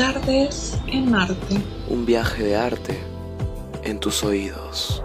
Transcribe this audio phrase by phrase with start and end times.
[0.00, 1.56] Tardes en Marte.
[1.90, 2.98] Un viaje de arte
[3.84, 5.04] en tus oídos.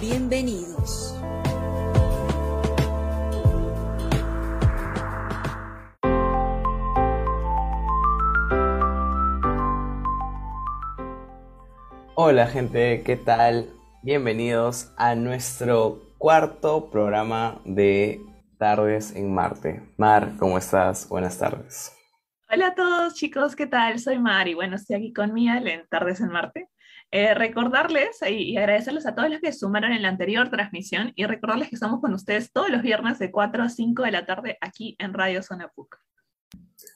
[0.00, 1.14] Bienvenidos.
[12.16, 13.70] Hola gente, ¿qué tal?
[14.02, 18.20] Bienvenidos a nuestro cuarto programa de
[18.58, 19.80] Tardes en Marte.
[19.96, 21.08] Mar, ¿cómo estás?
[21.08, 22.01] Buenas tardes.
[22.54, 23.98] Hola a todos chicos, ¿qué tal?
[23.98, 26.68] Soy Mar y bueno, estoy aquí con Miel en Tardes en Marte.
[27.10, 31.70] Eh, recordarles y, agradecerles a todos los que sumaron en la anterior transmisión y recordarles
[31.70, 34.96] que estamos con ustedes todos los viernes de 4 a 5 de la tarde aquí
[34.98, 35.96] en Radio Zona PUC.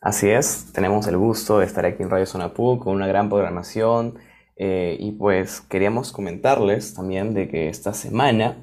[0.02, 3.30] Así es, tenemos el gusto de estar aquí en Radio Zona PUC con una gran
[3.30, 4.18] programación
[4.56, 8.58] eh, y pues queríamos comentarles también de que esta semana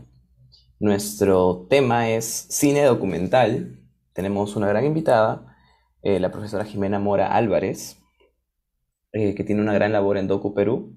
[0.80, 3.80] nuestro tema es cine documental.
[4.14, 5.53] Tenemos una gran invitada,
[6.04, 7.98] eh, la profesora Jimena Mora Álvarez,
[9.12, 10.96] eh, que tiene una gran labor en Docu Perú.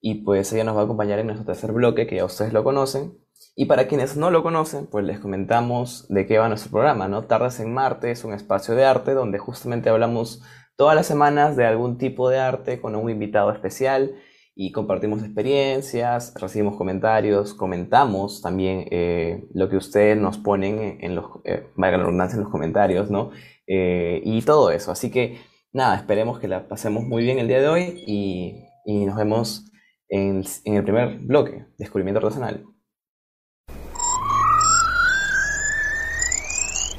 [0.00, 2.64] Y pues ella nos va a acompañar en nuestro tercer bloque, que ya ustedes lo
[2.64, 3.18] conocen.
[3.54, 7.22] Y para quienes no lo conocen, pues les comentamos de qué va nuestro programa, ¿no?
[7.22, 10.42] Tardes en Marte es un espacio de arte donde justamente hablamos
[10.76, 14.14] todas las semanas de algún tipo de arte con un invitado especial
[14.54, 21.26] y compartimos experiencias, recibimos comentarios, comentamos también eh, lo que ustedes nos ponen en los,
[21.44, 23.30] eh, valga la redundancia, en los comentarios, ¿no?
[23.66, 24.90] Eh, y todo eso.
[24.90, 25.40] Así que
[25.72, 29.70] nada, esperemos que la pasemos muy bien el día de hoy y, y nos vemos
[30.08, 32.64] en, en el primer bloque, Descubrimiento Artesanal.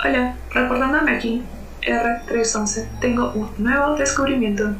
[0.05, 1.43] Hola, reportándome aquí,
[1.81, 2.99] R311.
[2.99, 4.75] Tengo un nuevo descubrimiento.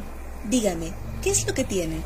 [0.50, 2.02] Dígame, ¿qué es lo que tiene?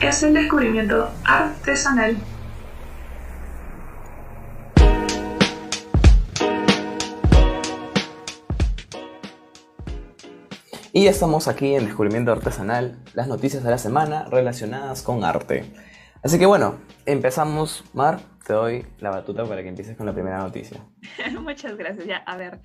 [0.00, 2.18] Es el descubrimiento artesanal.
[10.98, 15.62] Y ya estamos aquí en Descubrimiento Artesanal, las noticias de la semana relacionadas con arte.
[16.24, 17.84] Así que bueno, empezamos.
[17.94, 20.84] Mar, te doy la batuta para que empieces con la primera noticia.
[21.40, 22.04] Muchas gracias.
[22.04, 22.60] Ya, a ver.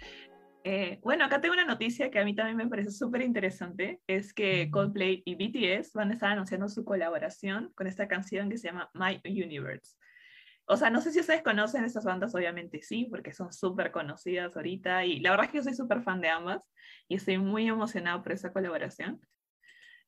[0.64, 4.02] eh, bueno, acá tengo una noticia que a mí también me parece súper interesante.
[4.08, 8.58] Es que Coldplay y BTS van a estar anunciando su colaboración con esta canción que
[8.58, 9.96] se llama My Universe.
[10.66, 14.56] O sea, no sé si ustedes conocen estas bandas, obviamente sí, porque son súper conocidas
[14.56, 15.06] ahorita.
[15.06, 16.70] Y la verdad es que yo soy súper fan de ambas
[17.08, 19.20] y estoy muy emocionado por esta colaboración.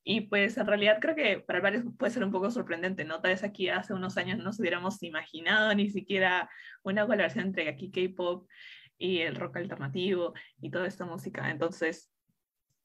[0.07, 3.21] Y pues en realidad creo que para varios puede ser un poco sorprendente, ¿no?
[3.21, 6.49] Tal vez aquí hace unos años no nos hubiéramos imaginado ni siquiera
[6.83, 8.47] una colaboración entre aquí K-pop
[8.97, 11.49] y el rock alternativo y toda esta música.
[11.49, 12.11] Entonces,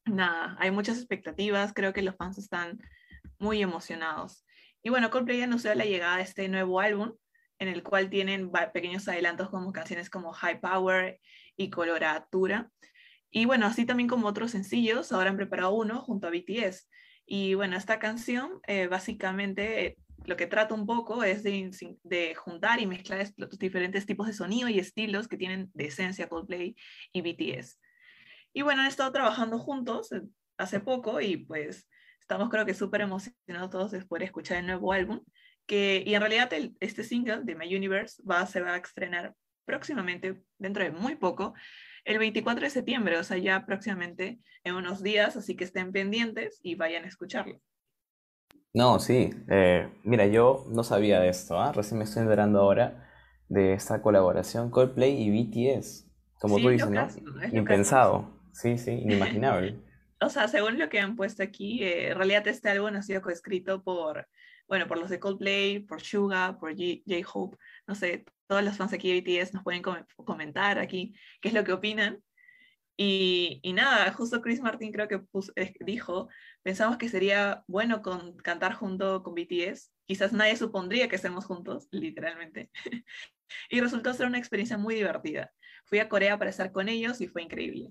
[0.05, 2.79] nada, hay muchas expectativas, creo que los fans están
[3.37, 4.45] muy emocionados.
[4.83, 7.13] Y bueno, Coldplay anunció la llegada de este nuevo álbum,
[7.61, 11.19] en el cual tienen pequeños adelantos como canciones como High Power
[11.55, 12.71] y Coloratura.
[13.29, 16.89] Y bueno, así también como otros sencillos, ahora han preparado uno junto a BTS.
[17.23, 22.79] Y bueno, esta canción eh, básicamente eh, lo que trata un poco es de, juntar
[22.79, 26.75] y mezclar los diferentes tipos de sonido y estilos que tienen de esencia Coldplay
[27.13, 27.79] y BTS.
[28.53, 30.23] Y bueno, han estado trabajando juntos eh,
[30.57, 31.87] hace poco y pues
[32.19, 35.21] estamos creo que súper emocionados todos después de escuchar el nuevo álbum.
[35.65, 39.35] Que, y en realidad el- este single de My Universe va, se va a estrenar
[39.65, 41.53] próximamente, dentro de muy poco,
[42.03, 46.59] el 24 de septiembre, o sea, ya próximamente en unos días, así que estén pendientes
[46.63, 47.61] y vayan a escucharlo.
[48.73, 49.31] No, sí.
[49.49, 51.71] eh, mira, yo no sabía de esto, ¿ah?
[51.73, 53.09] Recién me estoy enterando ahora
[53.49, 56.05] de esta colaboración Coldplay y BTS.
[56.39, 57.07] Como Sí, tú es dices, ¿no?
[57.51, 58.29] Impensado.
[58.53, 59.75] Sí, sí, inimaginable.
[60.23, 63.23] O sea, según lo que han puesto aquí, eh, en realidad este álbum ha sido
[63.23, 64.27] coescrito por,
[64.71, 69.11] bueno, por los de Coldplay, por Suga, por J-Hope, no sé, todos los fans aquí
[69.11, 72.23] de BTS nos pueden com- comentar aquí qué es lo que opinan.
[72.95, 75.21] Y, y nada, justo Chris Martin creo que
[75.81, 76.29] dijo,
[76.63, 81.89] pensamos que sería bueno con, cantar junto con BTS, quizás nadie supondría que estemos juntos,
[81.91, 82.71] literalmente.
[83.69, 85.51] y resultó ser una experiencia muy divertida.
[85.83, 87.89] Fui a Corea para estar con ellos y fue increíble.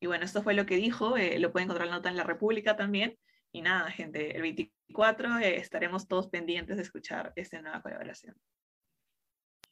[0.00, 2.24] Y bueno, esto fue lo que dijo, eh, lo pueden encontrar la nota en La
[2.24, 3.18] República también.
[3.52, 8.36] Y nada, gente, el 24 eh, estaremos todos pendientes de escuchar esta nueva colaboración.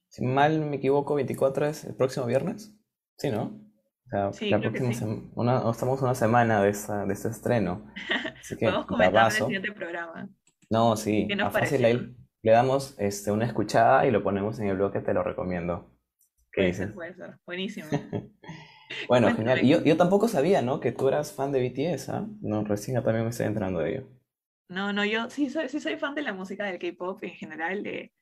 [0.08, 2.75] Si mal no me equivoco, 24 es el próximo viernes.
[3.19, 3.61] Sí, ¿no?
[4.06, 5.05] O sea, Sí, la que próxima sí.
[5.05, 7.93] sem- una, estamos una semana de, esa, de este estreno.
[8.40, 10.28] Así que, Podemos comentar en el siguiente programa.
[10.70, 14.69] No, sí, ¿Qué nos a fácil le damos este, una escuchada y lo ponemos en
[14.69, 15.90] el bloque, te lo recomiendo.
[16.52, 16.87] ¿Qué Puede dices?
[16.87, 17.38] ser, puede ser.
[17.44, 17.88] Buenísimo.
[19.09, 19.62] Bueno, genial.
[19.62, 20.81] Yo, yo tampoco sabía, ¿no?
[20.81, 22.27] Que tú eras fan de BTS, ¿ah?
[22.41, 24.09] No, recién también me estoy enterando de ello.
[24.69, 27.83] No, no, yo sí soy, sí soy fan de la música del K-pop en general,
[27.83, 28.12] de,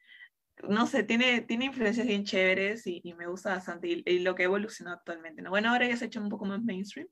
[0.69, 4.35] no sé, tiene, tiene influencias bien chéveres y, y me gusta bastante y, y lo
[4.35, 5.51] que evolucionó actualmente, ¿no?
[5.51, 7.09] Bueno, ahora ya se ha hecho un poco más mainstream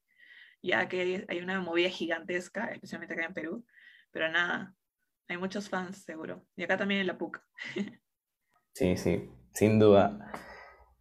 [0.63, 3.67] ya que hay una movida gigantesca, especialmente acá en Perú.
[4.13, 4.75] Pero nada,
[5.29, 6.47] hay muchos fans seguro.
[6.57, 7.41] Y acá también en la PUC.
[8.75, 10.33] Sí, sí, sin duda.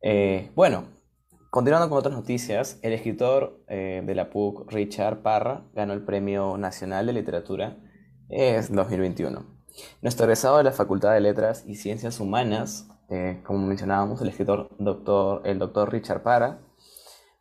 [0.01, 0.89] Eh, bueno,
[1.51, 6.57] continuando con otras noticias, el escritor eh, de la PUC, Richard Parra, ganó el Premio
[6.57, 7.77] Nacional de Literatura
[8.29, 9.45] en 2021.
[10.01, 14.69] Nuestro egresado de la Facultad de Letras y Ciencias Humanas, eh, como mencionábamos, el escritor
[14.79, 16.61] doctor, el doctor Richard Parra,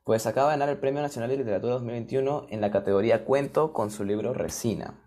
[0.03, 3.93] pues acaba de ganar el Premio Nacional de Literatura 2021 en la categoría Cuento con
[3.93, 5.05] su libro Resina.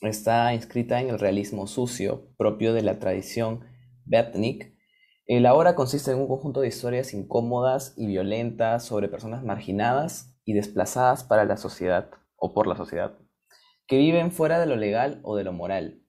[0.00, 3.64] Está inscrita en el realismo sucio, propio de la tradición
[5.28, 5.42] Betnik.
[5.42, 10.54] La obra consiste en un conjunto de historias incómodas y violentas sobre personas marginadas y
[10.54, 13.18] desplazadas para la sociedad o por la sociedad,
[13.86, 16.02] que viven fuera de lo legal o de lo moral.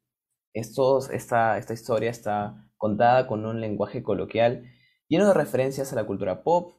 [0.54, 4.64] Esta historia está contada con un lenguaje coloquial
[5.10, 6.76] lleno de referencias a la cultura pop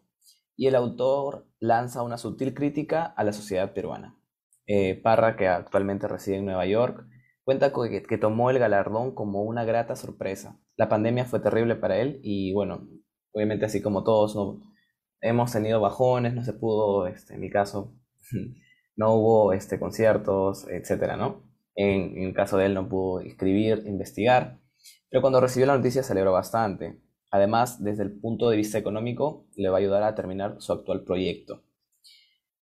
[0.56, 4.16] y el autor lanza una sutil crítica a la sociedad peruana.
[4.66, 7.06] Eh, Parra, que actualmente reside en Nueva York,
[7.50, 7.72] cuenta
[8.08, 10.60] que, tomó el galardón como una grata sorpresa.
[10.76, 12.88] La pandemia fue terrible para él y bueno,
[13.32, 14.60] obviamente así como todos no,
[15.20, 17.96] hemos tenido bajones, no se pudo, este, en mi caso,
[18.96, 21.42] no hubo este, conciertos, etcétera, ¿no?
[21.74, 24.60] En, en, el caso de él no pudo escribir, investigar,
[25.10, 27.00] pero cuando recibió la noticia se alegró bastante.
[27.32, 31.02] Además, desde el punto de vista económico, le va a ayudar a terminar su actual
[31.02, 31.64] proyecto.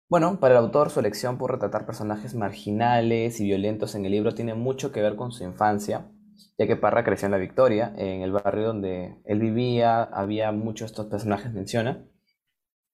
[0.09, 4.35] Bueno, para el autor, su elección por retratar personajes marginales y violentos en el libro
[4.35, 6.11] tiene mucho que ver con su infancia,
[6.59, 10.91] ya que Parra creció en La Victoria, en el barrio donde él vivía, había muchos
[10.91, 12.07] de estos personajes, menciona.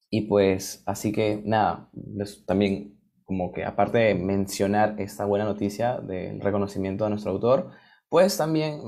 [0.08, 1.90] Y pues, así que nada,
[2.46, 7.70] también como que aparte de mencionar esta buena noticia del reconocimiento de nuestro autor,
[8.08, 8.80] pues también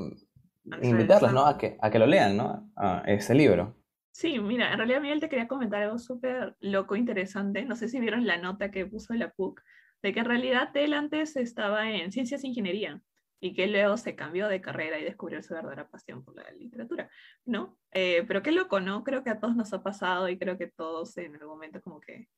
[0.82, 1.46] invitarlos, ¿no?
[1.46, 2.70] A que, a que lo lean, ¿no?
[2.76, 3.76] A ese libro.
[4.12, 7.64] Sí, mira, en realidad Miguel te quería comentar algo súper loco, interesante.
[7.64, 9.62] No sé si vieron la nota que puso la PUC,
[10.02, 13.00] de que en realidad él antes estaba en ciencias e ingeniería
[13.40, 17.10] y que luego se cambió de carrera y descubrió su verdadera pasión por la literatura,
[17.46, 17.78] ¿no?
[17.90, 19.02] Eh, pero qué loco, ¿no?
[19.02, 21.98] Creo que a todos nos ha pasado y creo que todos en algún momento como
[22.00, 22.28] que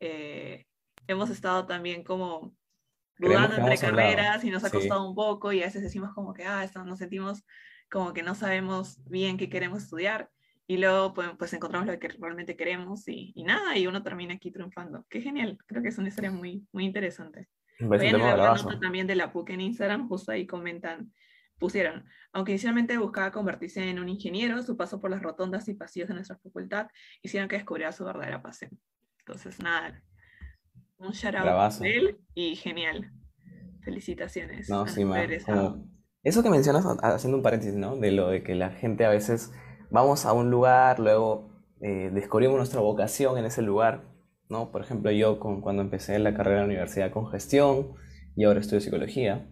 [0.00, 0.66] eh,
[1.06, 2.54] hemos estado también como
[3.18, 6.44] dudando entre carreras y nos ha costado un poco y a veces decimos como que,
[6.44, 7.44] ah, esto, nos sentimos
[7.88, 10.30] como que no sabemos bien qué queremos estudiar
[10.66, 14.34] y luego pues, pues, encontramos lo que realmente queremos y, y, nada, y uno termina
[14.34, 15.04] aquí triunfando.
[15.08, 17.48] Qué genial, creo que es una historia muy, muy interesante.
[17.80, 21.12] A la nota también de la PUC en Instagram, justo ahí comentan,
[21.58, 26.08] pusieron, aunque inicialmente buscaba convertirse en un ingeniero, su paso por las rotondas y pasillos
[26.08, 26.88] de nuestra facultad
[27.22, 28.78] hicieron que descubriera su verdadera pasión.
[29.18, 30.02] Entonces, nada,
[30.98, 33.10] un shout out de él y genial.
[33.82, 34.68] Felicitaciones.
[34.70, 35.04] No, sí,
[36.22, 37.96] Eso que mencionas, haciendo un paréntesis, ¿no?
[37.96, 39.52] De lo de que la gente a veces
[39.94, 41.48] vamos a un lugar, luego
[41.80, 44.02] eh, descubrimos nuestra vocación en ese lugar,
[44.48, 44.72] ¿no?
[44.72, 47.94] Por ejemplo, yo con, cuando empecé la carrera en la universidad con gestión
[48.34, 49.48] y ahora estudio psicología,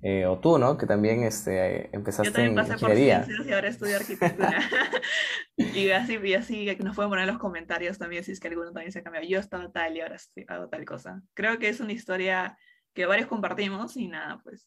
[0.00, 0.78] eh, o tú, ¿no?
[0.78, 3.26] Que también este, empezaste yo también pasé en ingeniería.
[3.26, 4.58] Por y ahora estudio arquitectura.
[5.56, 8.72] y así, y así nos pueden poner en los comentarios también si es que alguno
[8.72, 9.26] también se ha cambiado.
[9.26, 10.16] Yo estaba tal y ahora
[10.48, 11.22] hago tal cosa.
[11.34, 12.56] Creo que es una historia
[12.94, 14.66] que varios compartimos y nada, pues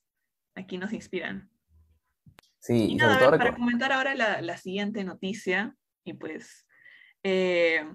[0.53, 1.49] aquí nos inspiran.
[2.59, 6.67] Sí, y nada, para comentar ahora la, la, siguiente noticia, y pues,
[7.23, 7.85] eh,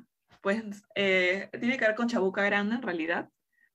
[0.40, 3.28] pues eh, tiene que ver con Chabuca Grande en realidad.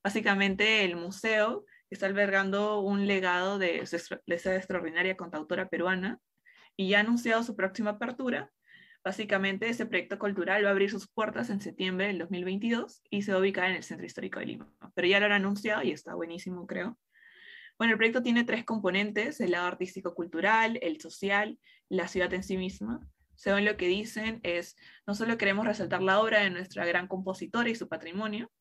[0.03, 3.83] Básicamente el museo está albergando un legado de,
[4.25, 6.19] de esa extraordinaria contautora peruana
[6.75, 8.51] y ya ha anunciado su próxima apertura.
[9.03, 13.31] Básicamente ese proyecto cultural va a abrir sus puertas en septiembre del 2022 y se
[13.31, 14.73] va a ubicar en el Centro Histórico de Lima.
[14.93, 16.97] Pero ya lo han anunciado y está buenísimo, creo.
[17.77, 22.57] Bueno, el proyecto tiene tres componentes, el lado artístico-cultural, el social, la ciudad en sí
[22.57, 23.07] misma.
[23.35, 27.69] Según lo que dicen, es no solo queremos resaltar la obra de nuestra gran compositora
[27.69, 28.51] y su patrimonio,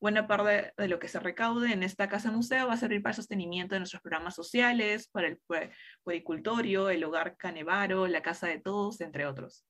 [0.00, 3.12] buena parte de lo que se recaude en esta casa museo va a servir para
[3.12, 5.38] el sostenimiento de nuestros programas sociales, para el
[6.02, 9.64] puericultorio, el hogar Canevaro, la casa de todos, entre otros.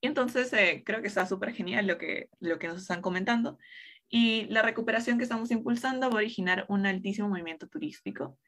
[0.00, 3.58] Y entonces eh, creo que está súper genial lo que, lo que nos están comentando.
[4.08, 8.38] Y la recuperación que estamos impulsando va a originar un altísimo movimiento turístico.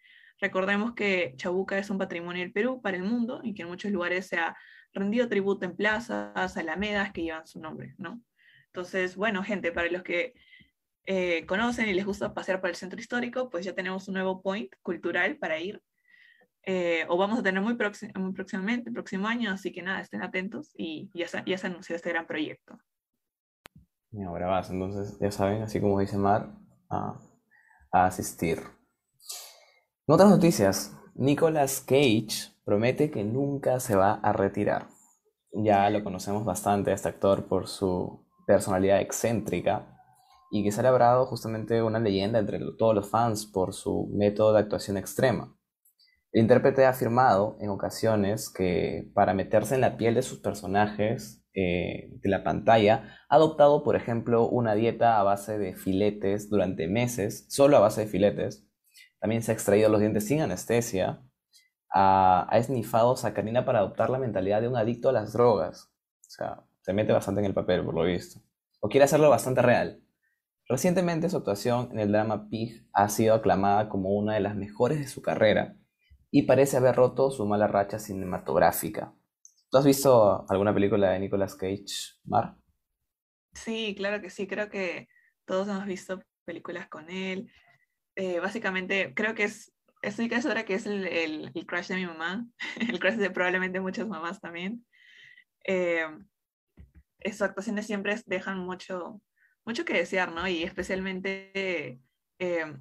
[0.41, 3.93] Recordemos que Chabuca es un patrimonio del Perú para el mundo y que en muchos
[3.93, 4.57] lugares se ha
[4.95, 8.23] rendido tributo en plazas, alamedas que llevan su nombre, ¿no?
[8.67, 10.33] Entonces, bueno, gente, para los que
[11.05, 14.43] eh, conocen y les gusta pasear por el centro histórico, pues ya tenemos un nuevo
[14.43, 15.83] point cultural para ir.
[16.63, 17.77] Eh, o vamos a tener muy,
[18.15, 21.97] muy próximamente, el próximo año, así que nada, estén atentos y ya ya se anunció
[21.97, 22.79] este gran proyecto.
[24.13, 26.53] Y ahora vas, entonces ya saben, así como dice Mar,
[26.89, 27.21] a,
[27.93, 28.59] asistir.
[30.07, 34.89] En otras noticias, Nicolas Cage promete que nunca se va a retirar.
[35.53, 39.97] Ya lo conocemos bastante a este actor por su personalidad excéntrica
[40.51, 44.53] y que se ha labrado justamente una leyenda entre todos los fans por su método
[44.53, 45.57] de actuación extrema.
[46.33, 51.40] El intérprete ha afirmado en ocasiones que para meterse en la piel de sus personajes
[51.55, 56.89] eh, de la pantalla, ha adoptado, por ejemplo, una dieta a base de filetes durante
[56.89, 58.67] meses, solo a base de filetes.
[59.21, 61.23] También se ha extraído los dientes sin anestesia.
[61.93, 65.93] Ha, ha esnifado sacarina para adoptar la mentalidad de un adicto a las drogas.
[66.21, 68.41] O sea, se mete bastante en el papel, por lo visto.
[68.81, 70.03] O quiere hacerlo bastante real.
[70.71, 75.01] Recientemente su actuación en el drama Pig ha sido aclamada como una de las mejores
[75.01, 75.77] de su carrera
[76.31, 79.13] y parece haber roto su mala racha cinematográfica.
[79.71, 82.57] ¿Tú has visto alguna película de Nicolas Cage, Mar?
[83.53, 85.09] Sí, claro que sí, creo que
[85.45, 87.53] todos hemos visto películas con él.
[88.17, 89.73] Eh, básicamente, creo que es,
[90.03, 92.47] estoy casi que es el, el, el, crush de mi mamá,
[92.81, 94.85] el crush de probablemente muchas mamás también.
[95.65, 96.05] Eh,
[97.25, 99.23] sus actuaciones siempre dejan mucho,
[99.65, 100.49] mucho que desear, ¿no?
[100.49, 102.01] Y especialmente
[102.41, 102.77] eh,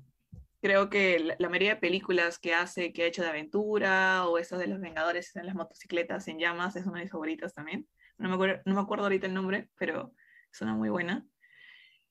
[0.62, 4.38] creo que la, la, mayoría de películas que hace, que ha hecho de aventura, o
[4.38, 7.88] esas de los Vengadores en las motocicletas en llamas, es una de mis favoritas también.
[8.18, 10.14] No me, acuerdo, no me acuerdo ahorita el nombre, pero
[10.52, 11.26] es una muy buena.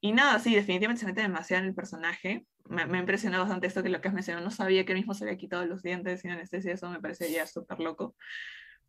[0.00, 2.46] Y nada, sí, definitivamente se mete demasiado en el personaje.
[2.64, 4.44] Me, me impresionó bastante esto que lo que has mencionado.
[4.44, 7.30] No sabía que él mismo se había quitado los dientes sin anestesia, eso me parece
[7.30, 8.16] ya súper loco.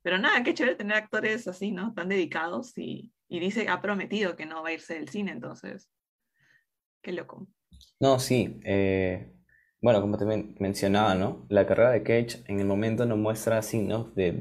[0.01, 1.93] Pero nada, qué chévere tener actores así, ¿no?
[1.93, 5.89] Tan dedicados y, y dice, ha prometido que no va a irse del cine, entonces,
[7.01, 7.47] qué loco.
[7.99, 8.59] No, sí.
[8.63, 9.33] Eh,
[9.81, 11.45] bueno, como te men mencionaba, ¿no?
[11.49, 14.31] La carrera de Cage en el momento no muestra signos de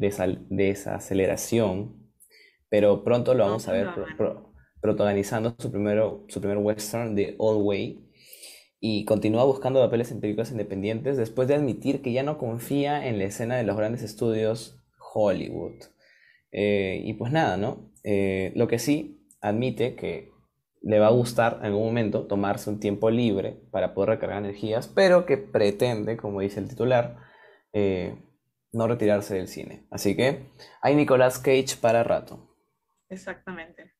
[0.50, 2.10] desaceleración,
[2.68, 4.48] pero pronto lo vamos a ver pro pro
[4.80, 8.08] protagonizando su, primero, su primer western de All Way
[8.80, 13.18] y continúa buscando papeles en películas independientes después de admitir que ya no confía en
[13.18, 14.80] la escena de los grandes estudios
[15.12, 15.82] Hollywood.
[16.52, 17.92] Eh, y pues nada, ¿no?
[18.04, 20.30] Eh, lo que sí admite que
[20.80, 24.88] le va a gustar en algún momento tomarse un tiempo libre para poder recargar energías,
[24.88, 27.16] pero que pretende, como dice el titular,
[27.72, 28.22] eh,
[28.72, 29.86] no retirarse del cine.
[29.90, 32.54] Así que hay Nicolas Cage para rato.
[33.08, 33.94] Exactamente.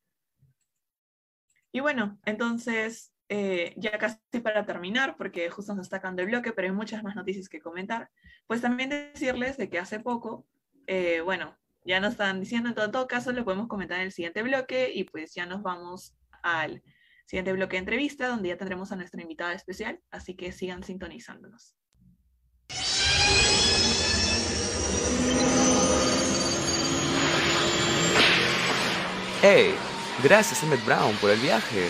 [1.73, 6.53] Y bueno, entonces eh, ya casi para terminar, porque justo nos está sacando el bloque,
[6.53, 8.11] pero hay muchas más noticias que comentar,
[8.47, 10.47] pues también decirles de que hace poco,
[10.87, 14.13] eh, bueno, ya nos están diciendo, en todo, todo caso lo podemos comentar en el
[14.13, 16.83] siguiente bloque y pues ya nos vamos al
[17.27, 21.77] siguiente bloque de entrevista, donde ya tendremos a nuestra invitada especial, así que sigan sintonizándonos.
[29.41, 29.75] ¡Hey!
[30.23, 31.89] Gracias, Emmett Brown, por el viaje.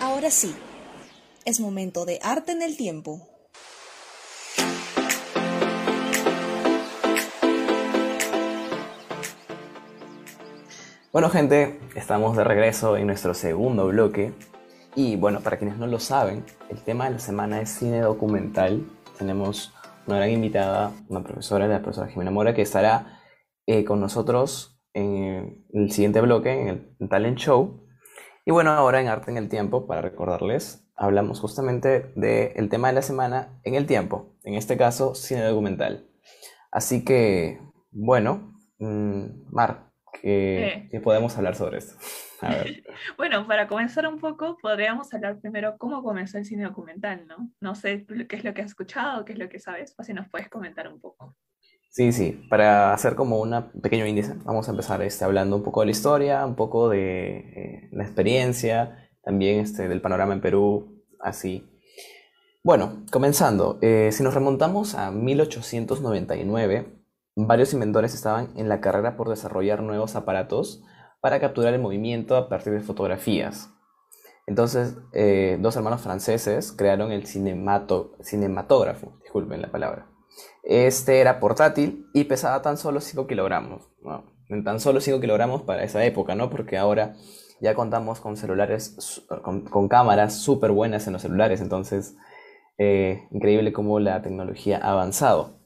[0.00, 0.54] Ahora sí,
[1.44, 3.35] es momento de arte en el tiempo.
[11.12, 14.32] Bueno gente, estamos de regreso en nuestro segundo bloque
[14.96, 18.84] y bueno, para quienes no lo saben, el tema de la semana es cine documental.
[19.16, 19.72] Tenemos
[20.06, 23.20] una gran invitada, una profesora, la profesora Jimena Mora, que estará
[23.66, 27.86] eh, con nosotros en el siguiente bloque, en el Talent Show.
[28.44, 32.94] Y bueno, ahora en Arte en el Tiempo, para recordarles, hablamos justamente del tema de
[32.94, 36.10] la semana en el tiempo, en este caso cine documental.
[36.72, 37.60] Así que,
[37.90, 39.85] bueno, mmm, Mar,
[40.22, 40.88] ¿qué, Eh.
[40.90, 41.96] qué podemos hablar sobre esto?
[42.40, 42.82] A ver.
[43.16, 47.50] Bueno, para comenzar un poco, podríamos hablar primero cómo comenzó el cine documental, ¿no?
[47.60, 50.12] No sé qué es lo que has escuchado, qué es lo que sabes, o si
[50.12, 51.34] nos puedes comentar un poco.
[51.90, 55.80] Sí, sí, para hacer como un pequeño índice, vamos a empezar este, hablando un poco
[55.80, 61.02] de la historia, un poco de eh, la experiencia, también este, del panorama en Perú,
[61.20, 61.66] así.
[62.62, 66.95] Bueno, comenzando, eh, si nos remontamos a 1899,
[67.36, 70.82] varios inventores estaban en la carrera por desarrollar nuevos aparatos
[71.20, 73.70] para capturar el movimiento a partir de fotografías.
[74.46, 80.06] Entonces, eh, dos hermanos franceses crearon el cinemato cinematógrafo, la palabra.
[80.62, 83.88] Este era portátil y pesaba tan solo 5 kilogramos.
[84.64, 86.48] Tan solo 5 kilogramos para esa época, ¿no?
[86.48, 87.14] Porque ahora
[87.60, 88.96] ya contamos con celulares,
[89.42, 91.60] con cámaras súper buenas en los celulares.
[91.60, 92.16] Entonces,
[92.78, 95.58] eh, increíble cómo la tecnología ha avanzado.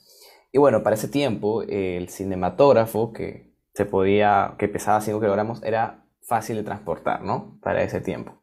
[0.52, 6.04] Y bueno, para ese tiempo, el cinematógrafo que se podía, que pesaba 5 kilogramos, era
[6.23, 7.59] fácil de transportar, ¿no?
[7.62, 8.42] Para ese tiempo.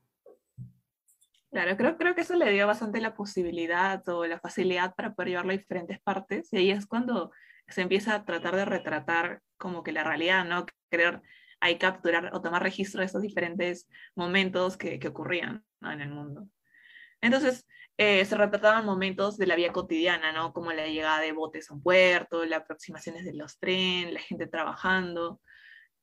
[1.51, 5.29] Claro, creo, creo que eso le dio bastante la posibilidad o la facilidad para poder
[5.29, 6.51] llevarlo a diferentes partes.
[6.53, 7.31] Y ahí es cuando
[7.67, 10.65] se empieza a tratar de retratar como que la realidad, ¿no?
[10.89, 11.21] Querer
[11.59, 16.47] ahí capturar o tomar registro de estos diferentes momentos que, que ocurrían en el mundo.
[17.21, 17.65] Entonces,
[17.97, 20.53] eh, se retrataban momentos de la vida cotidiana, ¿no?
[20.53, 24.47] Como la llegada de botes a un puerto, las aproximaciones de los trenes, la gente
[24.47, 25.41] trabajando.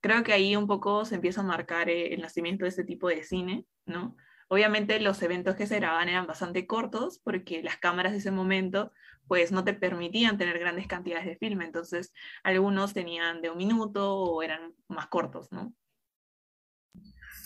[0.01, 3.09] creo que ahí un poco se empieza a marcar eh, el nacimiento de este tipo
[3.09, 4.17] de cine, ¿no?
[4.49, 8.93] Obviamente los eventos que se grababan eran bastante cortos porque las cámaras de ese momento
[9.27, 14.17] pues no te permitían tener grandes cantidades de filme, entonces algunos tenían de un minuto
[14.17, 15.75] o eran más cortos, ¿no?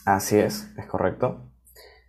[0.05, 1.53] Así es, es correcto.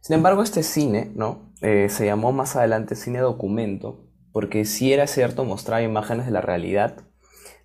[0.02, 1.54] Sin embargo, este cine, ¿no?
[1.62, 6.42] Eh, se llamó más adelante cine documento, porque si era cierto, mostraba imágenes de la
[6.42, 7.04] realidad,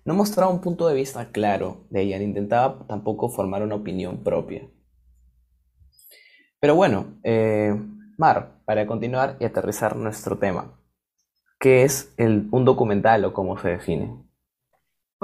[0.03, 4.23] no mostraba un punto de vista claro de ella, ni intentaba tampoco formar una opinión
[4.23, 4.69] propia.
[6.59, 7.73] Pero bueno, eh,
[8.17, 10.79] Mar, para continuar y aterrizar nuestro tema,
[11.59, 14.24] ¿qué es el, un documental o cómo se define?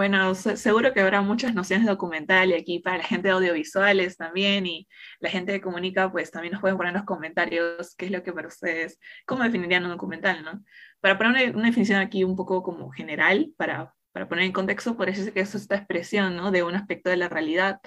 [0.01, 4.17] Bueno, seguro que habrá muchas nociones de documental y aquí para la gente de audiovisuales
[4.17, 4.87] también y
[5.19, 8.23] la gente que comunica, pues también nos pueden poner en los comentarios qué es lo
[8.23, 10.63] que para ustedes, cómo definirían un documental, ¿no?
[11.01, 15.07] Para poner una, definición aquí un poco como general, para, para poner en contexto, por
[15.07, 16.49] eso es que es esta expresión, ¿no?
[16.49, 17.79] De un aspecto de la realidad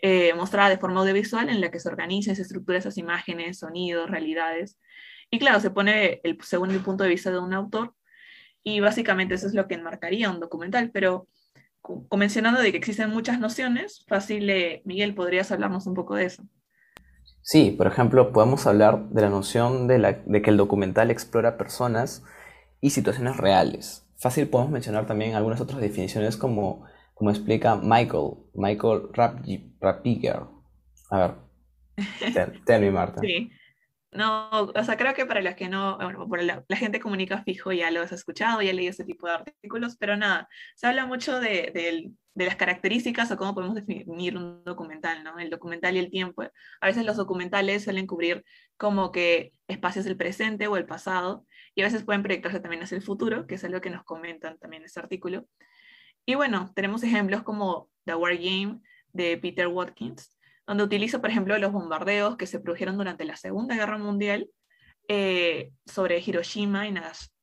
[0.00, 3.58] eh, mostrada de forma audiovisual en la que se organiza y se estructura esas imágenes,
[3.58, 4.80] sonidos, realidades.
[5.30, 7.94] Y claro, se pone el, según el punto de vista de un autor
[8.64, 11.28] y básicamente eso es lo que enmarcaría un documental, pero
[12.16, 16.44] mencionando de que existen muchas nociones, fácil, eh, Miguel, ¿podrías hablarnos un poco de eso?
[17.42, 21.58] Sí, por ejemplo, podemos hablar de la noción de, la, de que el documental explora
[21.58, 22.24] personas
[22.80, 24.06] y situaciones reales.
[24.16, 26.84] Fácil podemos mencionar también algunas otras definiciones como,
[27.14, 29.08] como explica Michael, Michael
[29.80, 30.42] Rapiger.
[31.10, 31.34] A ver,
[32.64, 33.20] tell, me, Marta.
[33.20, 33.50] Sí.
[34.12, 37.72] No, o sea, creo que para los que no, bueno, por la, gente comunica fijo
[37.72, 41.40] ya lo has escuchado, ya leído ese tipo de artículos, pero nada, se habla mucho
[41.40, 45.38] de, de, las características o cómo podemos definir un documental, ¿no?
[45.38, 46.42] El documental y el tiempo.
[46.80, 48.44] A veces los documentales suelen cubrir
[48.76, 52.96] como que espacios del presente o el pasado, y a veces pueden proyectarse también hacia
[52.96, 55.46] el futuro, que es algo que nos comentan también en este artículo.
[56.26, 58.80] Y bueno, tenemos ejemplos como The War Game
[59.12, 63.74] de Peter Watkins, donde utiliza, por ejemplo, los bombardeos que se produjeron durante la Segunda
[63.76, 64.48] Guerra Mundial
[65.08, 66.94] eh, sobre Hiroshima y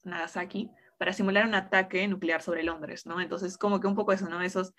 [0.04, 3.22] Nagasaki para simular un ataque nuclear sobre Londres, ¿no?
[3.22, 4.42] Entonces, como que un poco eso, ¿no?
[4.42, 4.74] Esos,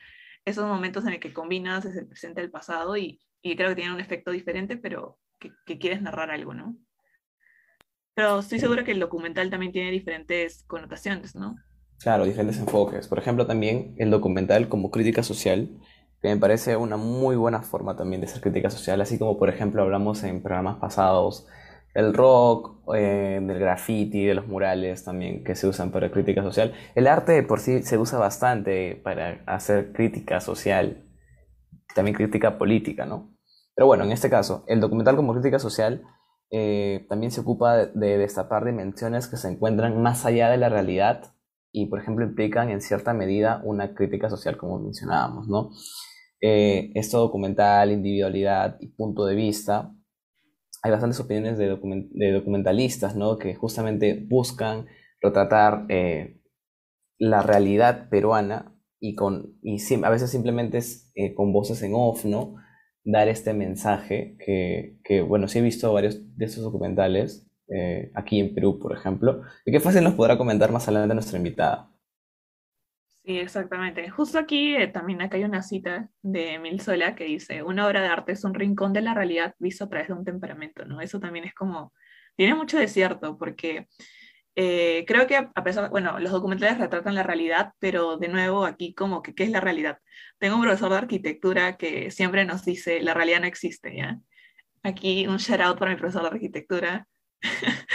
[0.44, 3.76] esos momentos en el que combinas desde el presente al pasado y, y creo que
[3.76, 6.76] tienen un efecto diferente, pero que, que, quieres narrar algo, ¿no?
[8.14, 11.56] Pero estoy segura que el documental también tiene diferentes connotaciones, ¿no?
[11.98, 13.08] Claro, diferentes enfoques.
[13.08, 15.70] Por ejemplo, también el documental como crítica social
[16.20, 19.48] que me parece una muy buena forma también de hacer crítica social, así como por
[19.48, 21.46] ejemplo hablamos en programas pasados
[21.94, 26.74] del rock, eh, del graffiti, de los murales también que se usan para crítica social.
[26.94, 31.04] El arte por sí se usa bastante para hacer crítica social,
[31.94, 33.34] también crítica política, ¿no?
[33.74, 36.02] Pero bueno, en este caso, el documental como crítica social
[36.50, 41.32] eh, también se ocupa de destapar dimensiones que se encuentran más allá de la realidad
[41.72, 45.70] y, por ejemplo, implican en cierta medida una crítica social, como mencionábamos, ¿no?
[46.40, 49.94] Eh, esto documental, individualidad y punto de vista,
[50.82, 51.68] hay bastantes opiniones de,
[52.32, 53.38] documentalistas, ¿no?
[53.38, 54.86] Que justamente buscan
[55.20, 56.40] retratar eh,
[57.18, 59.58] la realidad peruana y, con,
[60.02, 60.78] a veces simplemente
[61.14, 62.56] eh, con voces en off, ¿no?
[63.04, 68.40] Dar este mensaje que, que, bueno, sí he visto varios de estos documentales eh, aquí
[68.40, 71.89] en Perú, por ejemplo, y que fácil nos podrá comentar más adelante nuestra invitada.
[73.30, 74.10] Sí, exactamente.
[74.10, 78.00] Justo aquí eh, también acá hay una cita de Emil Sola que dice, una obra
[78.02, 81.00] de arte es un rincón de la realidad visto a través de un temperamento, ¿no?
[81.00, 81.92] Eso también es como,
[82.34, 83.86] tiene mucho de cierto, porque
[84.56, 88.94] eh, creo que a pesar, bueno, los documentales retratan la realidad, pero de nuevo aquí
[88.94, 89.98] como que, ¿qué es la realidad?
[90.38, 94.18] Tengo un profesor de arquitectura que siempre nos dice, la realidad no existe, ¿ya?
[94.82, 97.06] Aquí un shout out para mi profesor de arquitectura.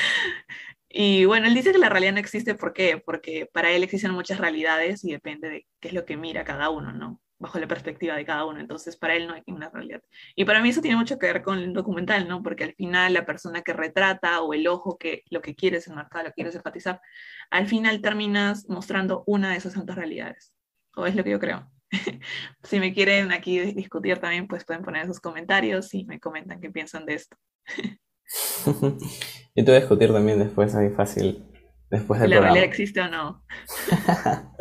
[0.98, 3.04] Y bueno, él dice que la realidad no existe, ¿por qué?
[3.06, 6.70] Porque para él existen muchas realidades y depende de qué es lo que mira cada
[6.70, 7.22] uno, ¿no?
[7.38, 8.62] Bajo la perspectiva de cada uno.
[8.62, 10.02] Entonces, para él no hay una realidad.
[10.38, 12.42] Y para mí eso tiene mucho que ver con el documental, ¿no?
[12.42, 16.24] Porque al final la persona que retrata o el ojo que lo que quieres enmarcar,
[16.24, 17.02] lo que quieres enfatizar,
[17.50, 20.54] al final terminas mostrando una de esas tantas realidades.
[20.96, 21.70] O es lo que yo creo.
[22.64, 26.70] si me quieren aquí discutir también, pues pueden poner sus comentarios y me comentan qué
[26.72, 27.36] piensan de esto.
[29.56, 31.46] Yo te voy a discutir también después, ahí fácil,
[31.90, 33.44] después del ¿La realidad existe o no?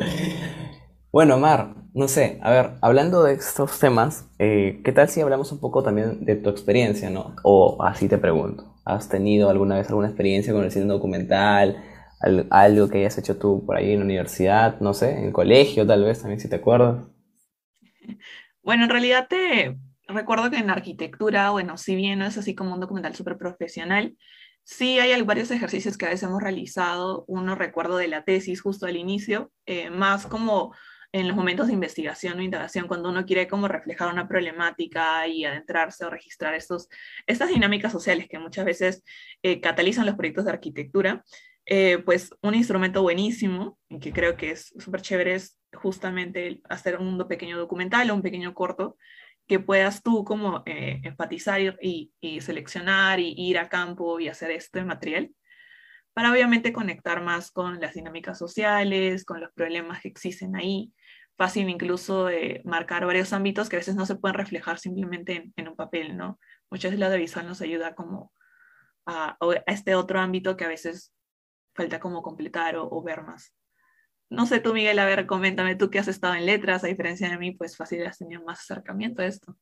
[1.12, 5.50] bueno, Mar, no sé, a ver, hablando de estos temas, eh, ¿qué tal si hablamos
[5.52, 7.34] un poco también de tu experiencia, no?
[7.42, 11.82] O así te pregunto, ¿has tenido alguna vez alguna experiencia con el cine documental?
[12.50, 16.04] Algo que hayas hecho tú por ahí en la universidad, no sé, en colegio tal
[16.04, 17.04] vez también, si te acuerdas.
[18.62, 19.76] Bueno, en realidad te,
[20.08, 24.16] recuerdo que en arquitectura, bueno, si bien no es así como un documental súper profesional,
[24.64, 27.24] sí hay varios ejercicios que a veces hemos realizado.
[27.28, 30.74] Uno recuerdo de la tesis justo al inicio, eh, más como
[31.12, 35.44] en los momentos de investigación o indagación, cuando uno quiere como reflejar una problemática y
[35.44, 36.88] adentrarse o registrar estos,
[37.26, 39.04] estas dinámicas sociales que muchas veces
[39.40, 41.24] eh, catalizan los proyectos de arquitectura,
[41.66, 46.98] eh, pues un instrumento buenísimo y que creo que es súper chévere es justamente hacer
[46.98, 48.96] un pequeño documental o un pequeño corto
[49.46, 54.50] que puedas tú como eh, enfatizar y, y, seleccionar y ir a campo y hacer
[54.50, 55.30] este material
[56.14, 60.92] para obviamente conectar más con las dinámicas sociales, con los problemas que existen ahí.
[61.36, 62.28] Fácil incluso
[62.64, 66.38] marcar varios ámbitos que a veces no se pueden reflejar simplemente en, un papel, ¿no?
[66.70, 68.32] Muchas veces la audiovisual nos ayuda como
[69.06, 71.12] a, este otro ámbito que a veces
[71.74, 73.52] falta como completar o ver más.
[74.34, 77.28] No sé tú, Miguel, a ver, coméntame tú que has estado en letras, a diferencia
[77.28, 79.56] de mí, pues fácil has tenido más acercamiento a esto.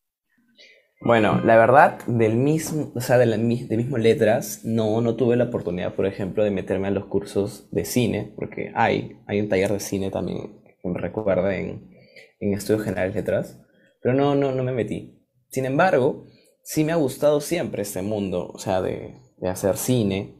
[1.04, 5.36] Bueno, la verdad, del mismo, o sea, de, la, de mismo letras, no, no tuve
[5.36, 9.48] la oportunidad, por ejemplo, de meterme a los cursos de cine, porque hay, hay un
[9.48, 11.90] taller de cine también que me recuerda en,
[12.38, 13.60] en Estudios Generales Letras,
[14.00, 15.26] pero no, no, no me metí.
[15.48, 16.26] Sin embargo,
[16.62, 20.36] sí me ha gustado siempre este mundo, o sea, de, de hacer cine.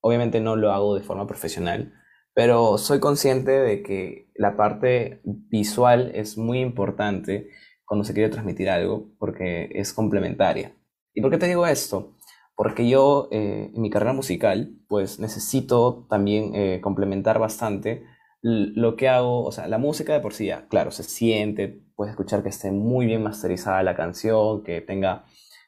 [0.00, 1.94] Obviamente no lo hago de forma profesional,
[2.34, 7.48] pero soy consciente de que la parte visual es muy importante
[7.84, 10.74] cuando se quiere transmitir algo, porque es complementaria.
[11.14, 12.16] ¿Y por qué te digo esto?
[12.56, 18.04] Porque yo eh, en mi carrera musical, pues necesito también eh, complementar bastante
[18.42, 22.10] lo que hago, o sea, la música de por sí ya, claro, se siente, puedes
[22.12, 25.26] escuchar que esté muy bien masterizada la canción, que tenga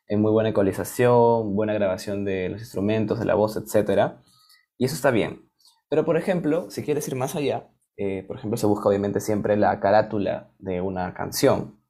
[0.08, 4.14] eh, muy buena ecualización, buena grabación de los instrumentos, de la voz, etc.
[4.76, 5.48] Y eso está bien.
[5.88, 7.68] Pero, por ejemplo, si quieres ir más allá,
[8.26, 11.80] por ejemplo, se busca obviamente siempre la carátula de una canción.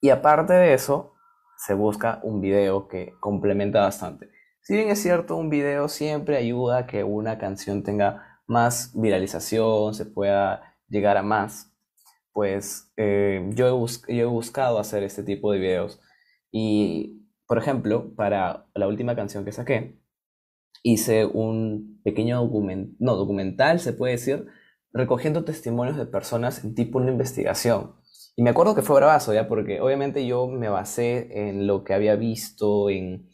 [0.00, 1.14] Y aparte de eso,
[1.56, 4.28] se busca un video que complementa bastante.
[4.60, 9.94] Si bien es cierto, un video siempre ayuda a que una canción tenga más viralización,
[9.94, 11.74] se pueda llegar a más,
[12.32, 16.00] pues eh, yo he buscado hacer este tipo de videos.
[16.50, 19.98] Y, por ejemplo, para la última canción que saqué,
[20.82, 24.46] hice un pequeño document no, documental, se puede decir,
[24.92, 27.94] recogiendo testimonios de personas en tipo una investigación.
[28.36, 29.48] Y me acuerdo que fue bravazo, ¿ya?
[29.48, 33.30] Porque obviamente yo me basé en lo que había visto en,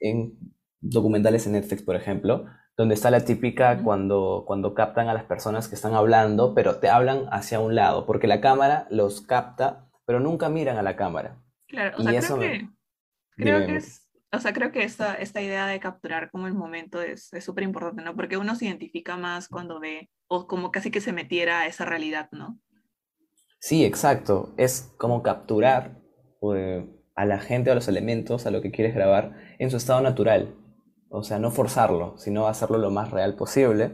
[0.00, 0.38] en
[0.80, 5.68] documentales en Netflix, por ejemplo, donde está la típica cuando, cuando captan a las personas
[5.68, 10.20] que están hablando, pero te hablan hacia un lado, porque la cámara los capta, pero
[10.20, 11.42] nunca miran a la cámara.
[11.68, 12.68] Claro, o sea, creo que,
[13.36, 14.03] creo que es,
[14.36, 18.02] o sea, creo que esta, esta idea de capturar como el momento es súper importante,
[18.02, 18.14] ¿no?
[18.16, 21.84] Porque uno se identifica más cuando ve, o como casi que se metiera a esa
[21.84, 22.58] realidad, ¿no?
[23.64, 24.52] Sí, exacto.
[24.58, 25.98] Es como capturar
[26.54, 30.02] eh, a la gente, a los elementos, a lo que quieres grabar en su estado
[30.02, 30.54] natural.
[31.08, 33.92] O sea, no forzarlo, sino hacerlo lo más real posible.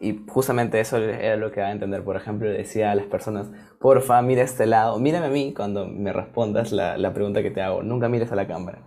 [0.00, 2.02] Y justamente eso era lo que va a entender.
[2.02, 3.46] Por ejemplo, decía a las personas,
[3.78, 7.62] porfa, mira este lado, mírame a mí cuando me respondas la, la pregunta que te
[7.62, 7.84] hago.
[7.84, 8.82] Nunca mires a la cámara.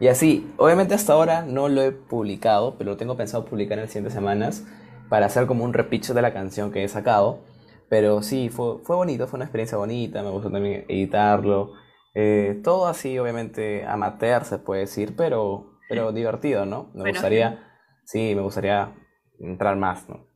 [0.00, 3.84] Y así, obviamente hasta ahora no lo he publicado, pero lo tengo pensado publicar en
[3.84, 4.64] las siguientes semanas
[5.08, 7.40] para hacer como un repicho de la canción que he sacado
[7.88, 11.72] pero sí, fue, fue bonito, fue una experiencia bonita, me gustó también editarlo.
[12.14, 16.90] Eh, todo así, obviamente, amateur se puede decir, pero, pero divertido, ¿no?
[16.94, 17.66] Me gustaría,
[18.04, 18.34] sí.
[18.34, 18.94] me gustaría
[19.38, 20.26] entrar más, ¿no?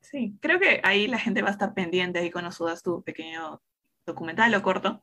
[0.00, 3.60] Sí, creo que ahí la gente va a estar pendiente ahí cuando subas tu pequeño
[4.06, 5.02] documental o corto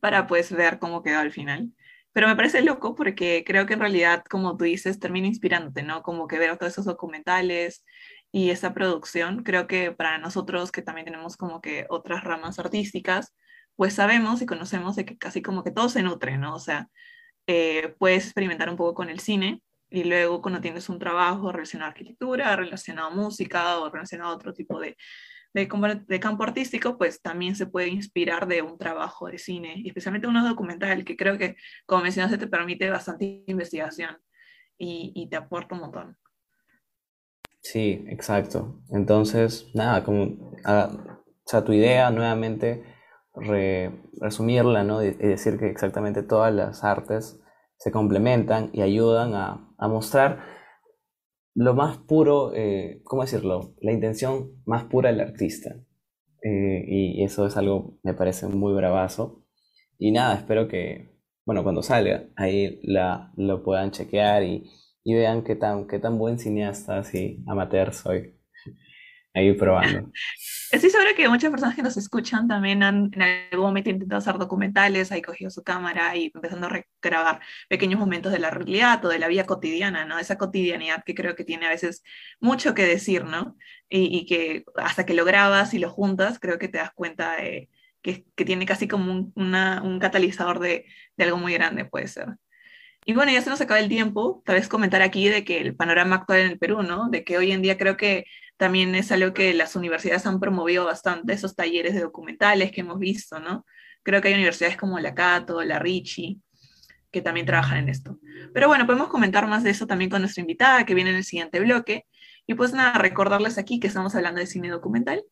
[0.00, 1.72] para pues ver cómo quedó al final.
[2.16, 6.02] Pero me parece loco porque creo que en realidad, como tú dices, termina inspirándote, ¿no?
[6.02, 7.84] Como que ver todos esos documentales,
[8.32, 13.34] y esa producción, creo que para nosotros que también tenemos como que otras ramas artísticas,
[13.76, 16.54] pues sabemos y conocemos de que casi como que todo se nutre, ¿no?
[16.54, 16.88] O sea,
[17.46, 21.88] eh, puedes experimentar un poco con el cine y luego cuando tienes un trabajo relacionado
[21.88, 24.96] a arquitectura, relacionado a música o relacionado a otro tipo de,
[25.60, 30.46] de, campo artístico, pues también se puede inspirar de un trabajo de cine, especialmente uno
[30.46, 34.18] documental, que creo que, como mencionaste, te permite bastante investigación
[34.78, 36.16] y, te aporta un montón.
[37.60, 38.82] Sí, exacto.
[38.90, 42.84] Entonces, nada, como, o sea, tu idea nuevamente,
[43.34, 45.02] resumirla, ¿no?
[45.02, 47.40] Y decir que exactamente todas las artes
[47.78, 50.55] se complementan y ayudan a, mostrar
[51.56, 53.74] lo más puro, eh, ¿cómo decirlo?
[53.80, 55.76] La intención más pura del artista.
[56.42, 59.42] Eh, y eso es algo, me parece muy bravazo.
[59.98, 61.10] Y nada, espero que,
[61.44, 64.70] bueno, cuando salga, ahí la, lo puedan chequear y
[65.08, 68.35] y vean qué tan, qué tan buen cineasta así amateur soy.
[69.36, 70.10] Ahí probando.
[70.72, 73.22] Estoy segura que muchas personas que nos escuchan también han en
[73.52, 78.32] algún momento intentado hacer documentales, ahí cogido su cámara y empezando a grabar pequeños momentos
[78.32, 80.18] de la realidad o de la vida cotidiana, ¿no?
[80.18, 82.02] Esa cotidianidad que creo que tiene a veces
[82.40, 83.56] mucho que decir, ¿no?
[83.90, 87.36] Y, y que hasta que lo grabas y lo juntas, creo que te das cuenta
[87.36, 87.68] de
[88.00, 92.36] que, tiene casi como un, un catalizador de, de, algo muy grande, puede ser.
[93.04, 95.76] Y bueno, ya se nos acaba el tiempo, tal vez comentar aquí de que el
[95.76, 97.08] panorama actual en el Perú, ¿no?
[97.08, 98.24] De que hoy en día creo que
[98.56, 102.98] también es algo que las universidades han promovido bastante, esos talleres de documentales que hemos
[102.98, 103.66] visto, ¿no?
[104.02, 106.40] Creo que hay universidades como la Cato, la Ricci,
[107.10, 108.18] que también trabajan en esto.
[108.54, 111.24] Pero bueno, podemos comentar más de eso también con nuestra invitada que viene en el
[111.24, 112.06] siguiente bloque.
[112.46, 115.24] Y pues nada, recordarles aquí que estamos hablando de cine documental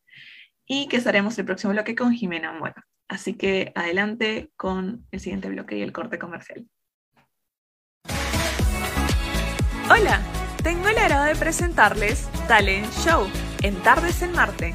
[0.65, 2.85] y que estaremos el próximo bloque con Jimena Mora.
[3.07, 6.67] Así que adelante con el siguiente bloque y el corte comercial.
[9.89, 10.19] Hola,
[10.65, 13.27] tengo el agrado de presentarles Talent Show
[13.61, 14.73] en Tardes en Marte.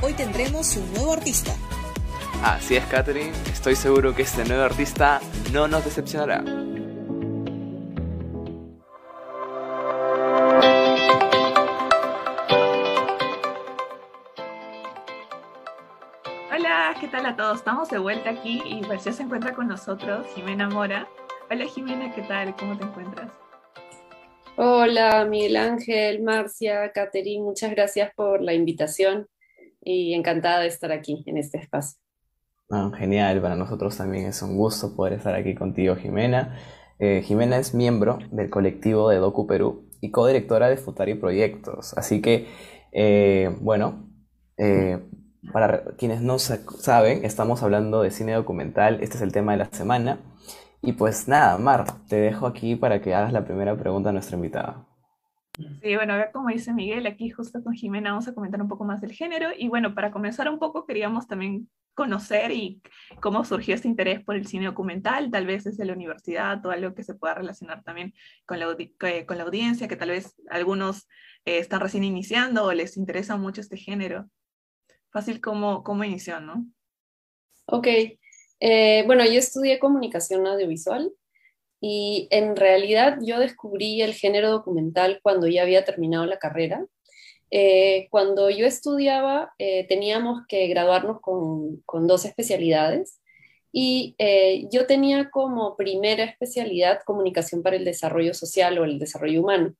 [0.00, 1.52] Hoy tendremos un nuevo artista.
[2.42, 3.30] Así es, Catherine.
[3.52, 5.20] Estoy seguro que este nuevo artista
[5.52, 6.42] no nos decepcionará.
[16.50, 17.58] Hola, ¿qué tal a todos?
[17.58, 21.06] Estamos de vuelta aquí y pues ya se encuentra con nosotros Jimena Mora.
[21.52, 22.56] Hola Jimena, ¿qué tal?
[22.56, 23.30] ¿Cómo te encuentras?
[24.56, 29.26] Hola Miguel Ángel, Marcia, Catherine, muchas gracias por la invitación
[29.82, 32.00] y encantada de estar aquí en este espacio.
[32.96, 36.58] genial, para nosotros también es un gusto poder estar aquí contigo, Jimena.
[36.98, 41.92] Eh, Jimena es miembro del colectivo de Docu Perú y codirectora de Futari Proyectos.
[41.98, 42.46] Así que,
[42.92, 44.08] eh, bueno,
[44.56, 45.00] eh,
[45.52, 49.02] para quienes no saben, estamos hablando de cine documental.
[49.02, 50.31] Este es el tema de la semana.
[50.82, 54.36] Y pues nada, Mar, te dejo aquí para que hagas la primera pregunta a nuestra
[54.36, 54.84] invitada.
[55.54, 59.00] Sí, bueno, como dice Miguel, aquí justo con Jimena vamos a comentar un poco más
[59.00, 62.80] del género y bueno, para comenzar un poco queríamos también conocer y
[63.20, 66.94] cómo surgió este interés por el cine documental, tal vez desde la universidad o algo
[66.94, 68.14] que se pueda relacionar también
[68.46, 68.66] con la,
[69.26, 71.06] con la audiencia, que tal vez algunos
[71.44, 74.28] eh, están recién iniciando o les interesa mucho este género.
[75.10, 76.66] Fácil cómo, cómo inició, ¿no?
[77.66, 77.86] Ok,
[78.64, 81.10] eh, bueno, yo estudié comunicación audiovisual
[81.80, 86.86] y en realidad yo descubrí el género documental cuando ya había terminado la carrera.
[87.50, 93.20] Eh, cuando yo estudiaba eh, teníamos que graduarnos con, dos especialidades
[93.72, 94.14] y
[94.70, 99.74] yo tenía como primera especialidad comunicación para el desarrollo social o el desarrollo humano.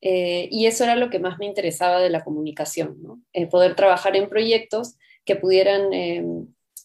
[0.00, 3.20] y eso era lo que más me interesaba de la comunicación, ¿no?
[3.50, 5.92] poder trabajar en proyectos que pudieran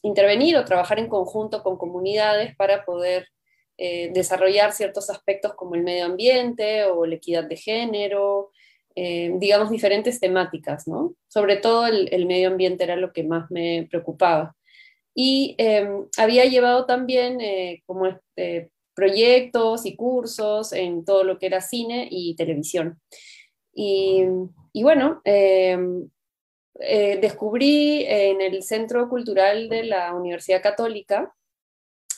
[0.04, 3.28] intervenir o trabajar en conjunto con comunidades para poder
[3.78, 8.52] eh, desarrollar ciertos aspectos como el medio ambiente o la equidad de género,
[8.96, 11.16] eh, digamos diferentes temáticas, ¿no?
[11.28, 14.56] Sobre todo el, medio ambiente era lo que más me preocupaba.
[15.16, 21.48] Y em, había llevado también eh, como este, proyectos y cursos en todo lo que
[21.48, 23.00] era cine y televisión.
[23.74, 24.24] Y,
[24.74, 25.22] y bueno,
[26.76, 31.34] em, descubrí en el Centro Cultural de la Universidad Católica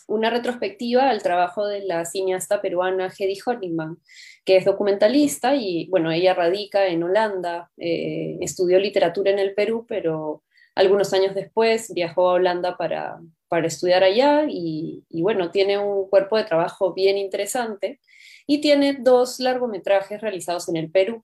[0.08, 3.98] una retrospectiva al trabajo de la cineasta peruana Hedy Honigman,
[4.44, 9.86] que es documentalista y, bueno, ella radica en Holanda, eh, estudió literatura en el Perú,
[9.88, 10.44] pero
[10.76, 16.38] algunos años después viajó a Holanda para, para estudiar allá y, bueno, tiene un cuerpo
[16.38, 18.00] de trabajo bien interesante
[18.46, 21.24] y tiene dos largometrajes realizados en el Perú.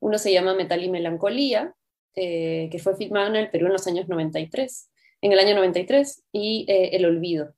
[0.00, 1.74] Uno se llama Metal y Melancolía,
[2.14, 4.90] eh, que fue filmado en el Perú en los años 93,
[5.22, 7.54] en el año 93, y eh, El Olvido.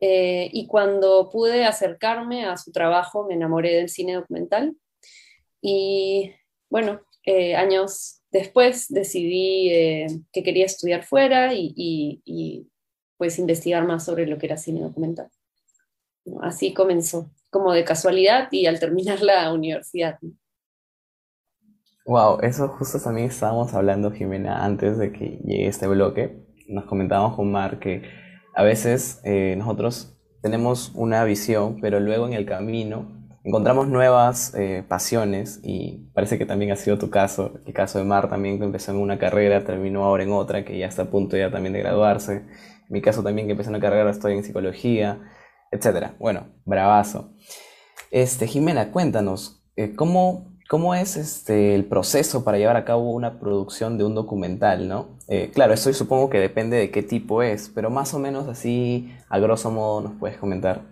[0.00, 4.74] Eh, y cuando pude acercarme a su trabajo me enamoré del cine documental
[5.60, 6.32] y
[6.70, 7.02] bueno,
[7.54, 9.68] años después decidí
[10.32, 12.66] que quería estudiar fuera y,
[13.18, 15.28] pues investigar más sobre lo que era cine documental.
[16.40, 20.18] Así comenzó, como de casualidad y al terminar la universidad.
[22.10, 26.44] Wow, eso justo también estábamos hablando, Jimena, antes de que llegue este bloque.
[26.66, 28.02] Nos comentábamos con Mar que
[28.52, 33.06] a veces eh, nosotros tenemos una visión, pero luego en el camino
[33.44, 38.04] encontramos nuevas eh, pasiones y parece que también ha sido tu caso, el caso de
[38.04, 41.10] Mar también que empezó en una carrera, terminó ahora en otra, que ya está a
[41.10, 42.38] punto ya también de graduarse.
[42.38, 45.20] En mi caso también que empecé una carrera, estoy en psicología,
[45.70, 46.08] etc.
[46.18, 47.36] Bueno, bravazo.
[48.10, 53.40] Este, Jimena, cuéntanos, eh, ¿cómo ¿Cómo es este, el proceso para llevar a cabo una
[53.40, 55.18] producción de un documental, no?
[55.26, 59.10] Eh, claro, esto supongo que depende de qué tipo es, pero más o menos así,
[59.28, 60.82] a grosso modo, nos puedes comentar.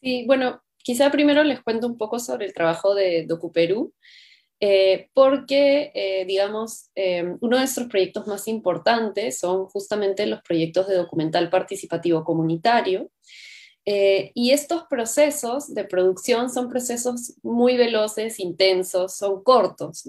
[0.00, 3.94] Sí, bueno, quizá primero les cuento un poco sobre el trabajo de DocuPerú,
[4.58, 6.90] eh, porque, eh, digamos,
[7.40, 13.12] uno de nuestros proyectos más importantes son justamente los proyectos de documental participativo comunitario,
[13.84, 20.04] eh, y estos procesos de producción son procesos muy veloces, intensos, son cortos.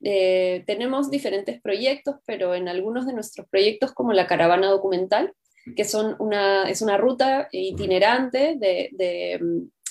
[0.00, 5.32] Eh, tenemos diferentes proyectos, pero en algunos de nuestros proyectos, como la caravana documental,
[5.76, 8.90] que son una, es una ruta itinerante de,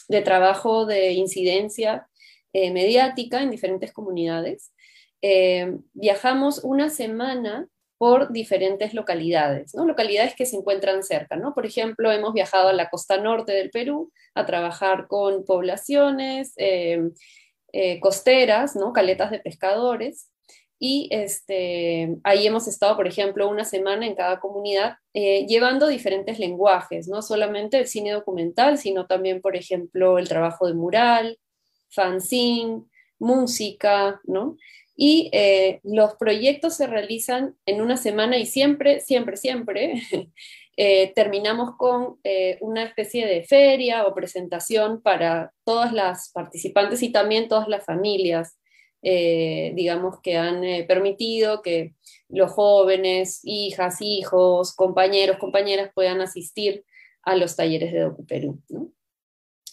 [0.09, 2.07] de, trabajo de incidencia
[2.51, 4.73] eh, mediática en diferentes comunidades.
[5.93, 7.67] Viajamos una semana
[8.01, 11.35] por diferentes localidades, localidades que se encuentran cerca.
[11.35, 11.53] ¿no?
[11.53, 17.11] Por ejemplo, hemos viajado a la costa norte del Perú a trabajar con poblaciones eh,
[17.73, 20.31] eh, costeras, caletas de pescadores,
[20.79, 26.39] y este, ahí hemos estado, por ejemplo, una semana en cada comunidad eh, llevando diferentes
[26.39, 31.37] lenguajes, no solamente el cine documental, sino también, por ejemplo, el trabajo de mural,
[31.91, 32.81] fanzine,
[33.19, 34.57] música, ¿no?
[35.03, 40.03] Y eh, los proyectos se realizan en una semana y siempre, siempre, siempre
[40.77, 47.11] eh, terminamos con eh, una especie de feria o presentación para todas las participantes y
[47.11, 48.59] también todas las familias,
[49.01, 51.95] digamos, que han permitido que
[52.29, 56.85] los jóvenes, hijas, hijos, compañeros, compañeras puedan asistir
[57.23, 58.61] a los talleres de DocuPerú.
[58.69, 58.91] ¿no?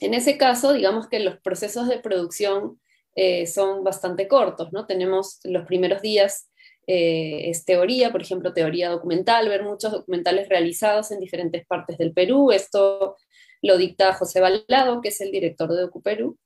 [0.01, 2.81] En ese caso, digamos que los procesos de producción
[3.21, 4.87] eh, son bastante cortos, ¿no?
[4.87, 6.53] Tenemos los primeros días
[6.87, 12.13] eh, es teoría, por ejemplo, teoría documental, ver muchos documentales realizados en diferentes partes del
[12.13, 12.53] Perú.
[12.53, 13.17] Esto
[13.61, 16.39] lo dicta José Balado, que es el director de DocuPerú.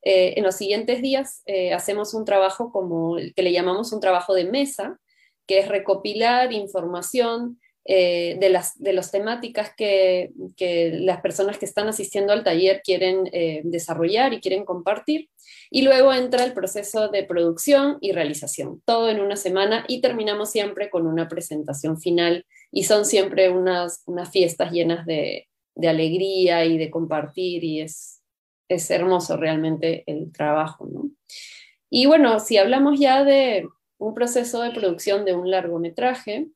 [0.00, 1.42] Eh, en los siguientes días
[1.74, 4.98] hacemos un trabajo como que le llamamos un trabajo de mesa,
[5.46, 10.32] que es recopilar información eh, de, las, de temáticas que,
[11.00, 15.28] las personas que están asistiendo al taller quieren eh, desarrollar y quieren compartir.
[15.70, 20.50] Y luego entra el proceso de producción y realización, todo en una semana y terminamos
[20.50, 25.48] siempre con una presentación final y son siempre unas, unas fiestas llenas de,
[25.86, 28.22] alegría y de compartir y es,
[28.68, 30.88] es hermoso realmente el trabajo.
[31.90, 33.68] Y bueno, si hablamos ya de
[33.98, 36.48] un proceso de producción de un largometraje,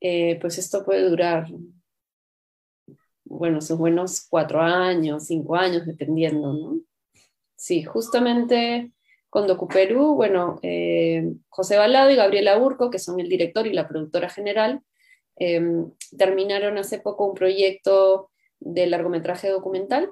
[0.00, 1.48] eh, pues esto puede durar,
[3.24, 6.80] bueno, sus buenos cuatro años, cinco años, dependiendo, ¿no?
[7.56, 8.92] Sí, justamente
[9.28, 13.88] con DocuPerú, bueno, eh, José Balado y Gabriela Urco, que son el director y la
[13.88, 14.82] productora general,
[15.36, 18.30] em, terminaron hace poco un proyecto
[18.60, 20.10] de largometraje documental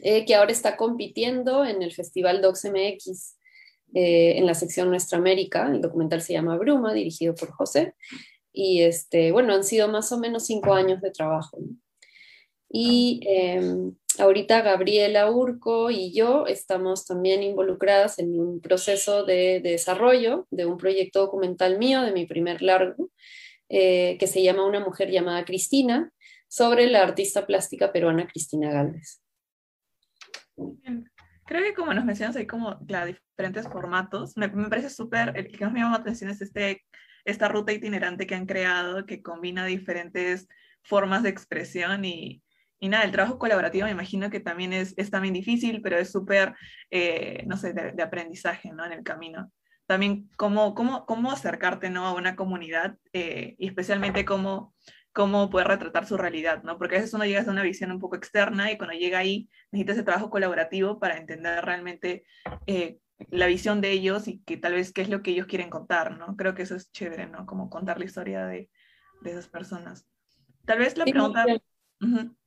[0.00, 3.36] eh, que ahora está compitiendo en el Festival DocsMX
[3.94, 5.68] en la sección Nuestra América.
[5.72, 7.94] El documental se llama Bruma, dirigido por José.
[8.58, 11.58] Y este, bueno, han sido más o menos cinco años de trabajo.
[12.70, 20.46] Y em, ahorita Gabriela Urco y yo estamos también involucradas en un proceso de, desarrollo
[20.50, 23.10] de un proyecto documental mío, de mi primer largo,
[23.68, 26.10] eh, que se llama Una mujer llamada Cristina,
[26.48, 29.20] sobre la artista plástica peruana Cristina Galvez.
[31.44, 34.34] Creo que como nos mencionas, hay como diferentes formatos.
[34.38, 36.82] Me, me parece súper, el que más me llama la atención es este
[37.26, 40.48] esta ruta itinerante que han creado que combina diferentes
[40.82, 42.42] formas de expresión y,
[42.78, 46.54] y nada, el trabajo colaborativo me imagino que también es, también difícil, pero es súper,
[46.90, 48.84] eh, no sé, de, aprendizaje, ¿no?
[48.84, 49.50] En el camino.
[49.86, 52.06] También cómo, cómo, cómo acercarte, ¿no?
[52.06, 54.74] A una comunidad eh, y especialmente cómo,
[55.12, 56.76] cómo poder retratar su realidad, ¿no?
[56.76, 59.48] Porque a veces uno llega a una visión un poco externa y cuando llega ahí
[59.72, 62.24] necesita ese trabajo colaborativo para entender realmente
[62.66, 62.98] eh,
[63.30, 66.16] la visión de ellos y que tal vez qué es lo que ellos quieren contar,
[66.18, 66.36] ¿no?
[66.36, 67.46] Creo que eso es chévere, ¿no?
[67.46, 68.70] Como contar la historia de,
[69.22, 70.06] de esas personas.
[70.64, 71.44] Tal vez la pregunta...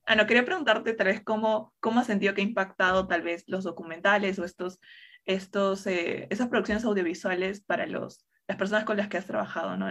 [0.05, 3.43] Ah, no, quería preguntarte tal vez cómo, cómo has sentido que ha impactado tal vez
[3.45, 4.79] los documentales o estos,
[5.25, 9.85] estos, eh, esas producciones audiovisuales para los, las personas con las que has trabajado, ¿no?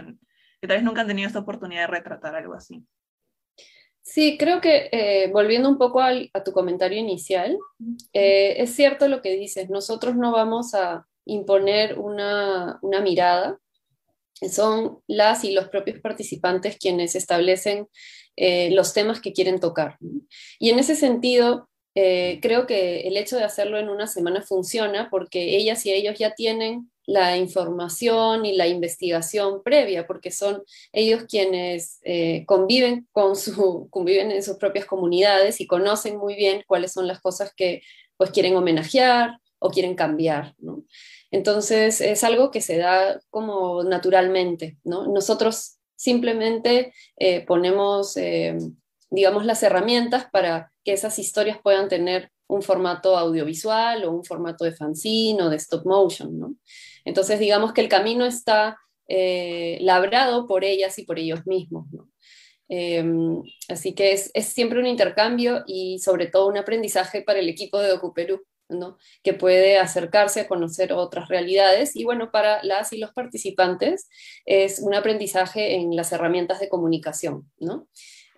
[0.59, 2.85] que tal vez nunca han tenido esta oportunidad de retratar algo así.
[4.11, 7.59] Sí, creo que eh, volviendo un poco a tu comentario inicial,
[8.11, 13.59] eh, es cierto lo que dices, nosotros no vamos a imponer una, mirada,
[14.51, 17.87] son las y los propios participantes quienes establecen
[18.35, 19.97] eh, los temas que quieren tocar.
[20.57, 25.55] Y en ese sentido, creo que el hecho de hacerlo en una semana funciona porque
[25.57, 31.99] ellas y ellos ya tienen la información y la investigación previa, porque son ellos quienes
[32.03, 37.07] eh, conviven, con su, conviven en sus propias comunidades y conocen muy bien cuáles son
[37.07, 37.81] las cosas que
[38.15, 40.55] pues quieren homenajear o quieren cambiar.
[41.31, 44.77] Entonces es algo que se da como naturalmente.
[44.83, 48.57] Nosotros simplemente eh, ponemos, eh,
[49.09, 54.65] digamos, las herramientas para que esas historias puedan tener un formato audiovisual o un formato
[54.65, 56.37] de fanzine o de stop motion.
[56.37, 56.55] ¿no?
[57.05, 58.77] Entonces, digamos que el camino está
[59.07, 61.85] eh, labrado por ellas y por ellos mismos.
[62.67, 67.79] Em, así que es, siempre un intercambio y sobre todo un aprendizaje para el equipo
[67.79, 68.97] de DocuPerú, ¿no?
[69.23, 74.07] que puede acercarse a conocer otras realidades y bueno, para las y los participantes
[74.45, 77.51] es un aprendizaje en las herramientas de comunicación.
[77.59, 77.87] ¿no?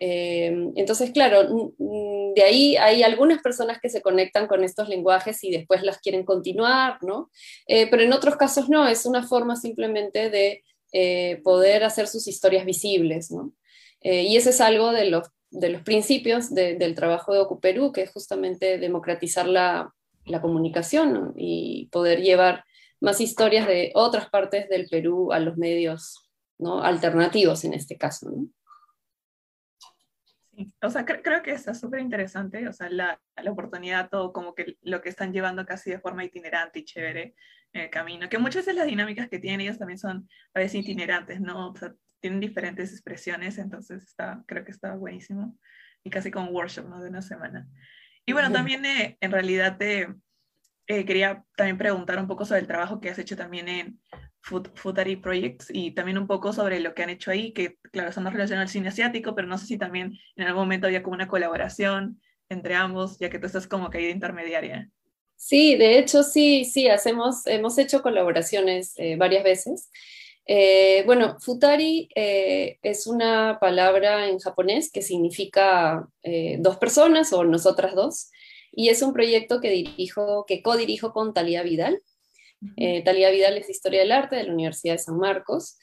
[0.04, 5.52] Eh, entonces, claro, de ahí hay algunas personas que se conectan con estos lenguajes y
[5.52, 7.30] después las quieren continuar, ¿no?
[7.68, 12.28] Eh, pero en otros casos no, es una forma simplemente de eh, poder hacer sus
[12.28, 13.54] historias visibles, ¿no?
[14.04, 18.10] y ese es algo de los, de los principios del trabajo de Ocuperú, que es
[18.10, 19.93] justamente democratizar la,
[20.26, 22.64] la comunicación y poder llevar
[22.99, 26.82] más historias de otras partes del Perú a los medios ¿no?
[26.82, 28.32] alternativos en este caso.
[28.32, 28.47] ¿no?
[30.82, 34.78] O sea, creo que está súper interesante, o sea, la, la, oportunidad, todo como que
[34.82, 37.36] lo que están llevando casi de forma itinerante y chévere
[37.74, 40.82] en el camino, que muchas de las dinámicas que tienen ellos también son a veces
[40.82, 41.72] itinerantes, ¿no?
[41.72, 45.57] O sea, tienen diferentes expresiones, entonces está, creo que está buenísimo,
[46.03, 47.01] y casi como un workshop, ¿no?
[47.01, 47.68] De una semana.
[48.26, 50.07] Y bueno, también eh, en realidad te
[50.88, 53.99] eh, quería también preguntar un poco sobre el trabajo que has hecho también en
[54.42, 58.24] Futari Projects y también un poco sobre lo que han hecho ahí, que claro, son
[58.24, 61.16] más relacionados al cine asiático, pero no sé si también en algún momento había como
[61.16, 62.20] una colaboración
[62.50, 64.89] entre ambos, ya que tú estás como de intermediaria.
[65.36, 69.89] Sí, de hecho sí, sí, hacemos, hemos hecho colaboraciones eh, varias veces.
[70.46, 76.08] Eh, bueno, futari eh, es una palabra en japonés que significa
[76.60, 78.32] dos personas o nosotras dos,
[78.72, 82.02] y es un proyecto que dirijo, que co-dirijo con Talía Vidal.
[82.78, 85.78] Eh, Talía Vidal es Historia del Arte de la Universidad de San Marcos.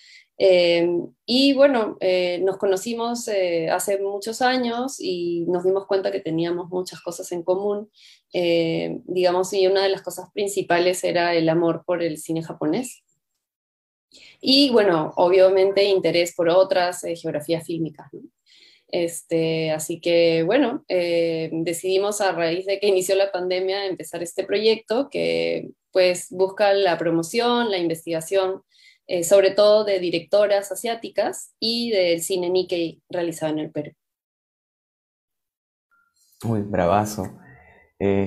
[1.26, 1.99] y bueno,
[2.43, 3.29] nos conocimos
[3.72, 7.91] hace muchos años y nos dimos cuenta que teníamos muchas cosas en común.
[8.33, 13.03] digamos, y una de las cosas principales era el amor por el cine japonés.
[14.41, 18.09] Y bueno, obviamente interés por otras eh, geografías fílmicas.
[18.91, 24.45] Este, así que bueno, eh, decidimos a raíz de que inició la pandemia empezar este
[24.45, 28.62] proyecto que pues busca la promoción, la investigación,
[29.07, 33.93] eh, sobre todo de directoras asiáticas y del cine Nikkei realizado en el Perú.
[36.45, 37.24] Uy, bravazo.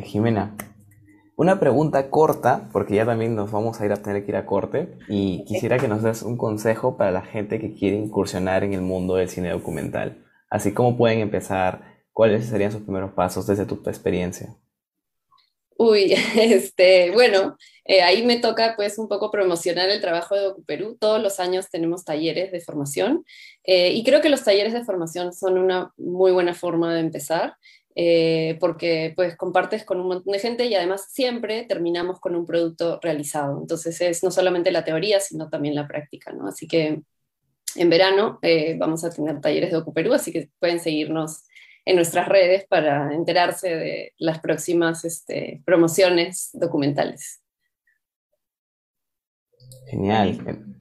[0.04, 0.58] Jimena,
[1.38, 4.46] una pregunta corta, porque ya también nos vamos a ir a tener que ir a
[4.46, 8.74] corte, y quisiera que nos des un consejo para la gente que quiere incursionar en
[8.74, 10.24] el mundo del cine documental.
[10.52, 14.56] Así como pueden empezar, cuáles serían sus primeros pasos desde tu experiencia.
[15.78, 20.98] Uy, este, bueno, eh, ahí me toca pues un poco promocionar el trabajo de DocuPerú.
[21.00, 23.26] Todos los años tenemos talleres de formación
[23.64, 27.56] eh, y creo que los talleres de formación son una muy buena forma de empezar.
[27.94, 32.46] Eh, porque pues compartes con un montón de gente y además siempre terminamos con un
[32.46, 33.60] producto realizado.
[33.60, 36.48] Entonces es no solamente la teoría, sino también la práctica, ¿no?
[36.48, 37.02] Así que
[37.76, 41.44] en verano eh, vamos a tener talleres de OcuPerú, así que pueden seguirnos
[41.86, 47.42] en nuestras redes para enterarse de las próximas este, promociones documentales.
[49.90, 50.76] Genial.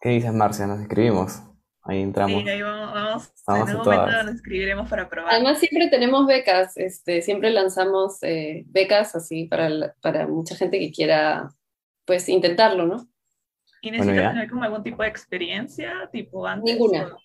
[0.00, 0.66] ¿Qué dices, Marcia?
[0.66, 1.42] Nos escribimos.
[1.82, 2.42] Ahí entramos.
[2.42, 3.32] Sí, ahí vamos.
[3.46, 5.32] vamos en algún momento nos escribiremos para probar.
[5.32, 6.76] Además, siempre tenemos becas.
[6.76, 11.48] Este, siempre lanzamos eh, becas así para, para mucha gente que quiera
[12.04, 13.08] pues intentarlo, ¿no?
[13.82, 16.08] ¿Y necesitas tener como algún tipo de experiencia?
[16.12, 17.16] Tipo antes, Ninguna.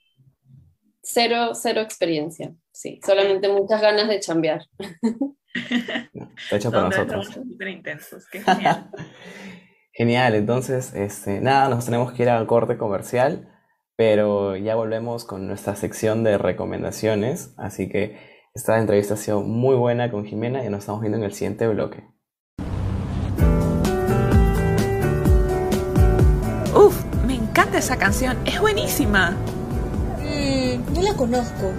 [1.01, 2.99] Cero, cero experiencia, sí.
[3.05, 4.65] Solamente muchas ganas de chambear.
[5.53, 7.27] Está hecho para nosotros.
[7.27, 8.89] Súper intensos, qué genial.
[9.93, 13.49] genial, entonces, este, nada, nos tenemos que ir al corte comercial
[13.95, 18.17] pero ya volvemos con nuestra sección de recomendaciones, así que
[18.53, 21.67] esta entrevista ha sido muy buena con Jimena y nos estamos viendo en el siguiente
[21.67, 22.03] bloque.
[27.53, 29.35] Encanta esa canción, es buenísima.
[30.23, 31.71] Mm, no la conozco.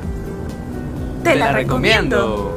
[1.25, 2.57] Te, la, recomiendo.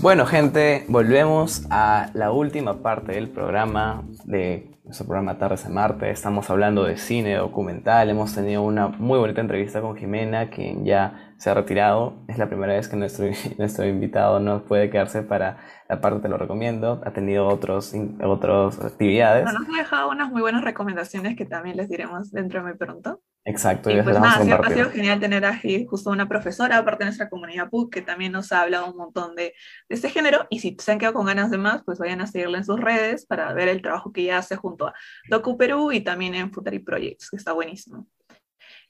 [0.00, 6.10] Bueno, gente, volvemos a la última parte del programa, de nuestro programa Tardes en Marte.
[6.10, 8.10] Estamos hablando de cine documental.
[8.10, 12.14] Hemos tenido una muy bonita entrevista con Jimena, quien ya se ha retirado.
[12.26, 13.26] Es la primera vez que nuestro,
[13.58, 15.58] nuestro invitado no puede quedarse para
[15.88, 17.00] la parte, te lo recomiendo.
[17.04, 19.44] Ha tenido otros, otras actividades.
[19.44, 23.22] nos ha dejado unas muy buenas recomendaciones que también les diremos dentro de muy pronto.
[23.44, 23.90] Exacto.
[23.90, 25.58] Y, pues nada, ha sido genial tener a
[25.88, 29.34] justo una profesora, aparte de nuestra comunidad PUC, que también nos ha hablado un montón
[29.36, 29.54] de, de,
[29.88, 30.46] este género.
[30.50, 32.78] Y si se han quedado con ganas de más, pues vayan a seguirle en sus
[32.78, 34.94] redes para ver el trabajo que ella hace junto a
[35.30, 38.06] Docu Perú y también en Futari Projects, que está buenísimo.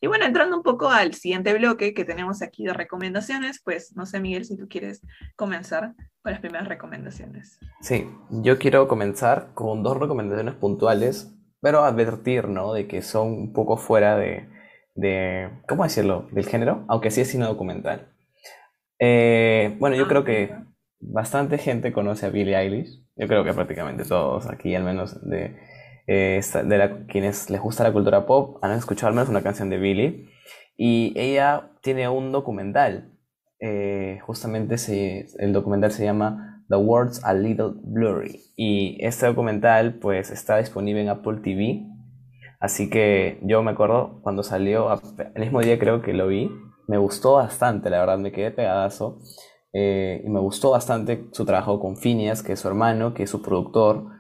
[0.01, 4.07] Y bueno, entrando un poco al siguiente bloque que tenemos aquí de recomendaciones, pues no
[4.07, 5.03] sé, Miguel, si tú quieres
[5.37, 7.59] comenzar con las primeras recomendaciones.
[7.81, 12.73] Sí, yo quiero comenzar con dos recomendaciones puntuales pero advertir, ¿no?
[12.73, 14.49] De que son un poco fuera de,
[14.95, 16.29] de ¿cómo decirlo?
[16.33, 18.09] Del género, aunque sí es cine documental.
[18.99, 20.55] Eh, bueno, yo creo que
[21.01, 23.03] bastante gente conoce a Billie Eilish.
[23.17, 25.57] Yo creo que prácticamente todos aquí, al menos de,
[26.09, 29.79] eh, de quienes les gusta la cultura pop, han escuchado al menos una canción de
[29.79, 30.31] Billie.
[30.77, 33.13] Y ella tiene un documental.
[33.61, 34.77] Eh, justamente
[35.39, 38.41] el documental se llama The Words a Little Blurry.
[38.57, 41.87] Y este documental pues está disponible en Apple TV.
[42.59, 44.89] Así que yo me acuerdo cuando salió,
[45.35, 46.51] el mismo día creo que lo vi.
[46.87, 49.21] Me gustó bastante, la verdad, me quedé pegadazo.
[49.75, 53.31] Eh, y me gustó bastante su trabajo con Phineas, que es su hermano, que es
[53.31, 54.18] su productor.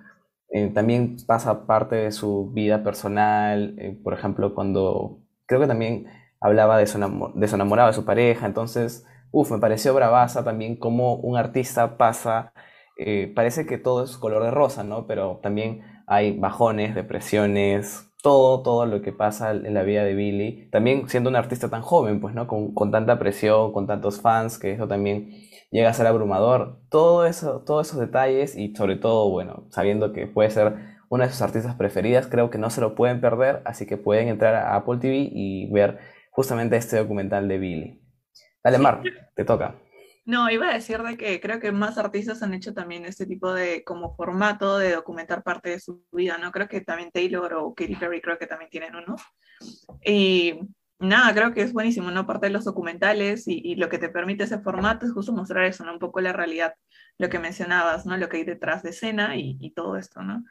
[0.50, 6.06] Eh, también pasa parte de su vida personal, por ejemplo, cuando creo que también
[6.40, 6.98] hablaba de su,
[7.34, 11.96] de su enamorado, de su pareja, entonces, uff, me pareció bravaza también como un artista
[11.98, 12.52] pasa,
[12.96, 15.06] eh, parece que todo es color de rosa, ¿no?
[15.06, 20.68] Pero también hay bajones, depresiones, todo, todo lo que pasa en la vida de Billy,
[20.70, 22.46] también siendo un artista tan joven, pues, ¿no?
[22.46, 25.30] Con, con tanta presión, con tantos fans, que eso también
[25.70, 30.26] llega a ser abrumador, todo eso, todos esos detalles y sobre todo, bueno, sabiendo que
[30.26, 33.86] puede ser una de sus artistas preferidas, creo que no se lo pueden perder, así
[33.86, 35.98] que pueden entrar a Apple TV y ver
[36.30, 38.02] justamente este documental de Billy.
[38.62, 39.02] Dale, Mar,
[39.34, 39.76] te toca.
[40.28, 43.50] No, iba a decir de que creo que más artistas han hecho también este tipo
[43.50, 46.52] de como formato de documentar parte de su vida, ¿no?
[46.52, 49.16] Creo que también Taylor o Katy Perry creo que también tienen uno.
[50.04, 50.60] Y
[50.98, 52.26] nada, creo que es buenísimo, ¿no?
[52.26, 55.84] Parte de los documentales y, lo que te permite ese formato es justo mostrar eso,
[55.84, 55.92] ¿no?
[55.92, 56.74] Un poco la realidad,
[57.18, 58.16] lo que mencionabas, ¿no?
[58.16, 60.44] Lo que hay detrás de escena y, todo esto, ¿no?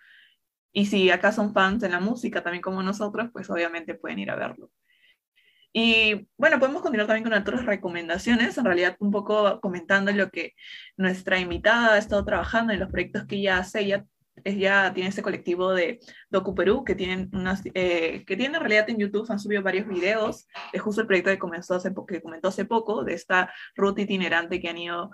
[0.71, 4.31] Y si acá son fans de la música también como nosotros, pues obviamente pueden ir
[4.31, 4.71] a verlo.
[5.73, 10.53] Y bueno, podemos continuar también con otras recomendaciones, en realidad un poco comentando lo que
[10.95, 13.81] nuestra invitada ha estado trabajando en los proyectos que ella hace.
[13.81, 14.05] Ella,
[14.43, 18.89] ella tiene este colectivo de Docu Perú que tienen, unas, eh, que tienen en realidad
[18.89, 22.49] en YouTube, han subido varios videos de justo el proyecto que, comenzó hace, que comentó
[22.49, 25.11] hace poco, de esta ruta itinerante que han ido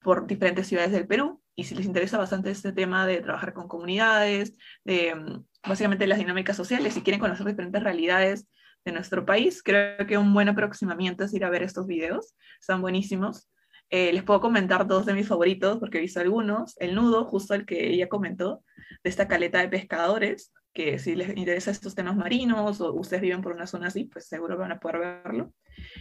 [0.00, 1.42] por diferentes ciudades del Perú.
[1.56, 6.18] Y si les interesa bastante este tema de trabajar con comunidades, de mm, básicamente las
[6.18, 8.48] dinámicas sociales, si quieren conocer diferentes realidades
[8.84, 9.62] de nuestro país.
[9.62, 13.48] Creo que un buen aproximamiento es ir a ver estos videos, están buenísimos.
[13.96, 16.76] Eh, les puedo comentar dos de mis favoritos porque he visto algunos.
[16.80, 18.64] El nudo, justo el que ella comentó,
[19.04, 23.40] de esta caleta de pescadores, que si les interesa estos temas marinos o ustedes viven
[23.40, 25.54] por una zona así, pues seguro van a poder verlo.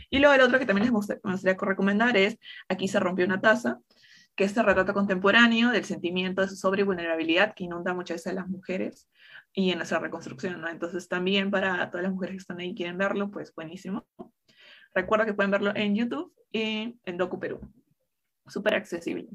[0.10, 3.78] Y luego el otro que también les gustaría recomendar es Aquí se rompió una taza,
[4.36, 8.34] que es este retrato contemporáneo del sentimiento de sobre vulnerabilidad que inunda muchas veces a
[8.34, 9.08] las mujeres
[9.54, 10.68] y en nuestra reconstrucción.
[10.68, 14.08] Entonces también para todas las mujeres que están ahí y quieren verlo, pues buenísimo.
[14.96, 17.60] Recuerda que pueden verlo en YouTube y en Docu Perú.
[18.48, 19.30] Súper accesible.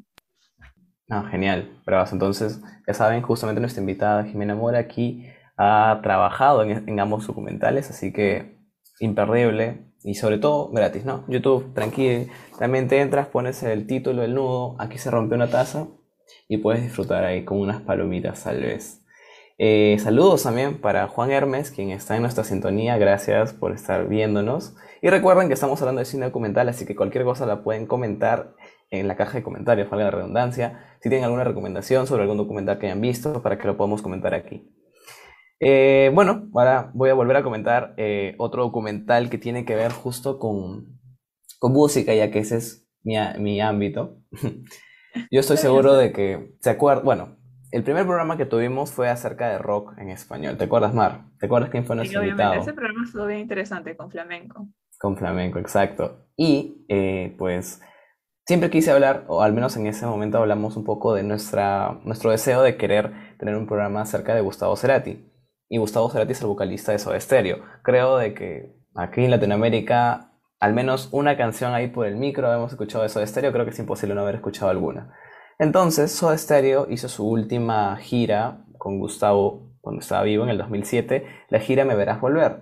[1.10, 2.12] Ah, genial, bravas.
[2.12, 7.90] Entonces, ya saben, justamente nuestra invitada Jimena Mora aquí ha trabajado en, en ambos documentales,
[7.90, 8.58] así que
[9.00, 11.24] imperdible y sobre todo gratis, ¿no?
[11.28, 15.88] YouTube, tranquilo, también te entras, pones el título, el nudo, aquí se rompe una taza
[16.48, 19.02] y puedes disfrutar ahí con unas palomitas tal vez.
[19.60, 22.96] Eh, saludos también para Juan Hermes, quien está en nuestra sintonía.
[22.96, 24.76] Gracias por estar viéndonos.
[25.02, 28.54] Y recuerden que estamos hablando de cine documental, así que cualquier cosa la pueden comentar
[28.90, 30.96] en la caja de comentarios, valga la redundancia.
[31.00, 34.34] Si tienen alguna recomendación sobre algún documental que hayan visto, para que lo podamos comentar
[34.34, 34.72] aquí.
[35.60, 39.92] Eh, bueno, ahora voy a volver a comentar eh, otro documental que tiene que ver
[39.92, 41.00] justo con,
[41.58, 44.18] con música, ya que ese es mi, mi ámbito.
[45.30, 47.36] Yo estoy seguro de que se acuerdan, bueno,
[47.70, 50.56] el primer programa que tuvimos fue acerca de rock en español.
[50.56, 51.24] ¿Te acuerdas, Mar?
[51.38, 52.54] ¿Te acuerdas quién fue nuestro sí, invitado?
[52.54, 54.68] Ese programa estuvo bien interesante con flamenco.
[54.98, 56.26] Con flamenco, exacto.
[56.36, 57.80] Y eh, pues
[58.48, 62.30] siempre quise hablar, o al menos en ese momento hablamos un poco de nuestra, nuestro
[62.30, 65.30] deseo de querer tener un programa acerca de Gustavo Cerati.
[65.68, 67.58] Y Gustavo Cerati es el vocalista de Soda Stereo.
[67.82, 72.72] Creo de que aquí en Latinoamérica, al menos una canción ahí por el micro hemos
[72.72, 73.52] escuchado de Soda Stereo.
[73.52, 75.12] Creo que es imposible no haber escuchado alguna.
[75.58, 81.26] Entonces, Soda Stereo hizo su última gira con Gustavo cuando estaba vivo en el 2007,
[81.50, 82.60] la gira Me Verás Volver.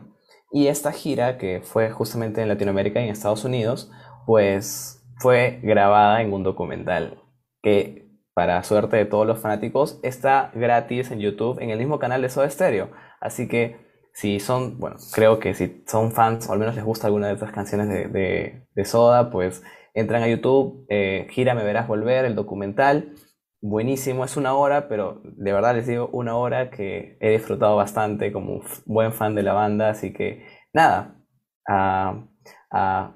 [0.50, 3.92] Y esta gira, que fue justamente en Latinoamérica y en Estados Unidos,
[4.26, 7.22] pues fue grabada en un documental
[7.62, 12.22] que, para suerte de todos los fanáticos, está gratis en YouTube en el mismo canal
[12.22, 12.90] de Soda Stereo.
[13.20, 13.76] Así que
[14.12, 17.34] si son, bueno, creo que si son fans o al menos les gusta alguna de
[17.34, 19.62] estas canciones de, Soda, pues
[19.96, 23.14] Entran a YouTube, eh, Gira Me Verás Volver, el documental.
[23.62, 28.30] Buenísimo, es una hora, pero de verdad les digo, una hora que he disfrutado bastante
[28.30, 29.88] como buen fan de la banda.
[29.88, 30.44] Así que
[30.74, 31.16] nada,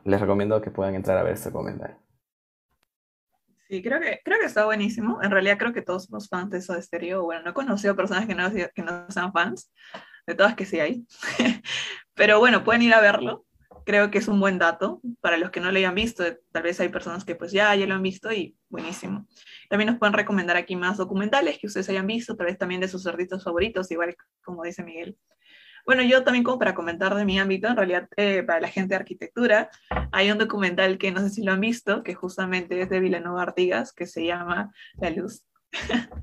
[0.04, 1.96] les recomiendo que puedan entrar a ver este documental.
[3.70, 5.22] Sí, creo que, creo que está buenísimo.
[5.22, 7.22] En realidad creo que todos somos fans de eso de Stereo.
[7.22, 9.72] Bueno, no he conocido personas que no, que no sean fans,
[10.26, 11.06] de todas que sí hay.
[12.14, 13.46] Pero bueno, pueden ir a verlo.
[13.86, 16.24] Creo que es un buen dato para los que no lo hayan visto.
[16.50, 19.28] Tal vez hay personas que pues ya, ya lo han visto y buenísimo.
[19.68, 22.88] También nos pueden recomendar aquí más documentales que ustedes hayan visto, tal vez también de
[22.88, 25.16] sus cerditos favoritos, igual como dice Miguel.
[25.86, 28.90] Bueno, yo también como para comentar de mi ámbito, en realidad eh, para la gente
[28.90, 29.70] de arquitectura,
[30.12, 33.42] hay un documental que no sé si lo han visto, que justamente es de Vilanova
[33.42, 35.44] Artigas, que se llama La Luz.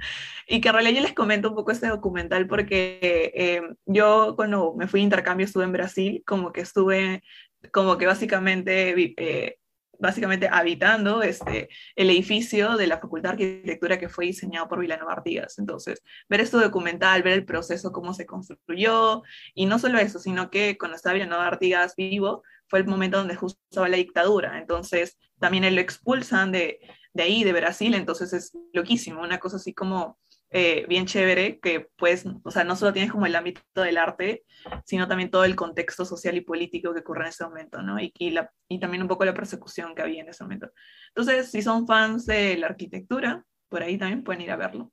[0.48, 4.74] y que en realidad yo les comento un poco este documental porque eh, yo cuando
[4.76, 7.24] me fui a intercambio estuve en Brasil, como que estuve,
[7.72, 9.58] como que básicamente eh,
[10.00, 15.10] básicamente habitando este, el edificio de la Facultad de Arquitectura que fue diseñado por Vilano
[15.10, 15.60] Artigas.
[15.60, 19.24] Entonces, ver este documental, ver el proceso, cómo se construyó,
[19.54, 23.36] y no solo eso, sino que cuando estaba Vilano Artigas vivo, fue el momento donde
[23.36, 24.58] justo estaba la dictadura.
[24.60, 26.80] Entonces, también él lo expulsan de,
[27.14, 30.18] de ahí, de Brasil, entonces es loquísimo, una cosa así como
[30.50, 34.44] eh, bien chévere, que pues, o sea, no solo tienes como el ámbito del arte,
[34.86, 38.00] sino también todo el contexto social y político que ocurre en ese momento, ¿no?
[38.00, 38.36] Y, y,
[38.70, 40.72] y también un poco la persecución que había en ese momento.
[41.10, 44.92] Entonces, si son fans de la arquitectura, por ahí también pueden ir a verlo.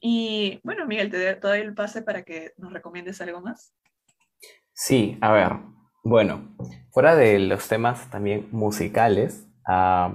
[0.00, 3.74] Y bueno, Miguel, te doy el pase para que nos recomiendes algo más.
[4.72, 5.52] Sí, a ver,
[6.04, 6.56] bueno,
[6.92, 10.14] fuera de los temas también musicales, uh,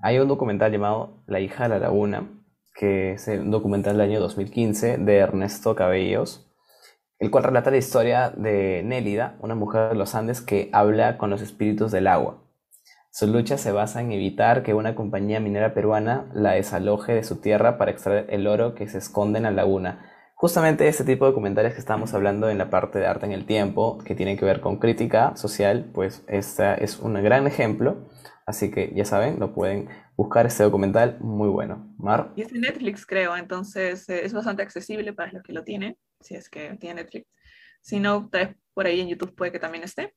[0.00, 2.30] hay un documental llamado La hija de la laguna,
[2.74, 6.50] que es un documental del año 2015 de Ernesto Cabellos,
[7.18, 11.30] el cual relata la historia de Nélida, una mujer de los Andes que habla con
[11.30, 12.42] los espíritus del agua.
[13.10, 17.36] Su lucha se basa en evitar que una compañía minera peruana la desaloje de su
[17.36, 20.10] tierra para extraer el oro que se esconde en la laguna.
[20.34, 23.46] Justamente este tipo de documentales que estamos hablando en la parte de arte en el
[23.46, 28.08] tiempo, que tienen que ver con crítica social, pues este es un gran ejemplo.
[28.46, 31.94] Así que ya saben, lo pueden buscar este documental muy bueno.
[31.98, 32.32] Mar.
[32.36, 35.96] Y es de Netflix, creo, entonces eh, es bastante accesible para los que lo tienen,
[36.20, 37.26] si es que tiene Netflix.
[37.80, 40.12] Si no, tal vez por ahí en YouTube puede que también esté.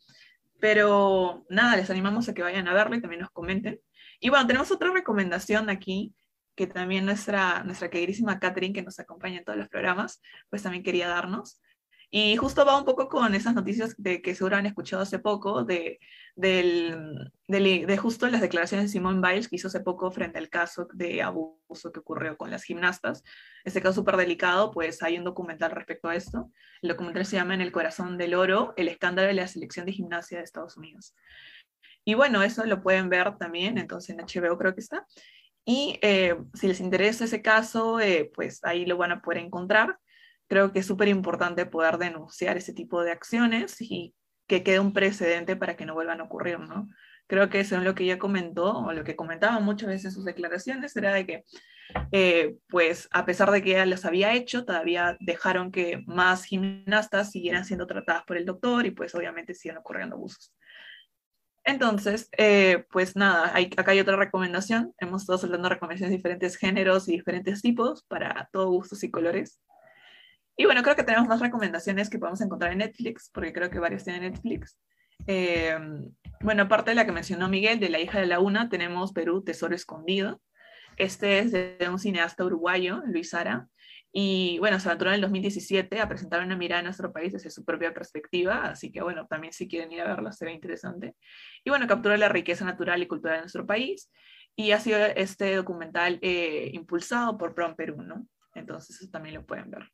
[0.60, 3.80] Pero nada, les animamos a que vayan a verlo y también nos comenten.
[4.20, 6.16] Y bueno, tenemos otra recomendación aquí,
[6.56, 10.84] que también nuestra, nuestra queridísima Catherine, que nos acompaña en todos los programas, pues también
[10.84, 11.62] quería darnos.
[12.10, 15.66] Y justo va un poco con esas noticias de que seguro han escuchado hace poco,
[15.66, 16.00] de,
[16.36, 20.88] del, de justo las declaraciones de Simone Biles que hizo hace poco frente al caso
[20.94, 23.24] de abuso que ocurrió con las gimnastas.
[23.66, 26.50] Este caso súper delicado, pues hay un documental respecto a esto.
[26.82, 29.92] El documental se llama En el corazón del oro, el escándalo de la selección de
[29.92, 31.14] gimnasia de Estados Unidos.
[32.06, 35.06] Y bueno, eso lo pueden ver también, entonces en HBO creo que está.
[35.66, 40.00] Y eh, si les interesa ese caso, eh, pues ahí lo van a poder encontrar
[40.48, 44.16] creo que es súper importante poder denunciar ese tipo de acciones y
[44.48, 46.88] que quede un precedente para que no vuelvan a ocurrir, ¿no?
[47.28, 50.26] Creo que según lo que ella comentó, o lo que comentaba muchas veces en sus
[50.26, 51.44] declaraciones, era de que,
[52.14, 57.32] eh, pues, a pesar de que ella los había hecho, todavía dejaron que más gimnastas
[57.32, 60.54] siguieran siendo tratadas por el doctor y, pues, obviamente siguen ocurriendo abusos.
[61.66, 64.94] Entonces, eh, pues nada, hay, acá hay otra recomendación.
[65.00, 69.60] Hemos estado de recomendaciones de diferentes géneros y diferentes tipos para todos gustos y colores.
[70.58, 73.80] Y bueno, creo que tenemos más recomendaciones que podemos encontrar en Netflix, porque creo que
[73.80, 74.78] varios tienen Netflix.
[75.28, 75.78] Eh,
[76.42, 79.44] bueno, aparte de la que mencionó Miguel, de La hija de la una, tenemos Perú,
[79.44, 80.42] Tesoro Escondido.
[80.98, 83.68] Este es de un cineasta uruguayo, Luis Sara.
[84.12, 87.52] Y bueno, se aventuró en el 2017 a presentar una mirada a nuestro país desde
[87.52, 91.16] su propia perspectiva, así que bueno, también si quieren ir a verlo, será interesante.
[91.64, 94.12] Y bueno, captura la riqueza natural y cultural de nuestro país.
[94.56, 98.28] Y ha sido este documental eh, impulsado por Prom Perú, ¿no?
[98.56, 99.88] Entonces eso también lo pueden ver.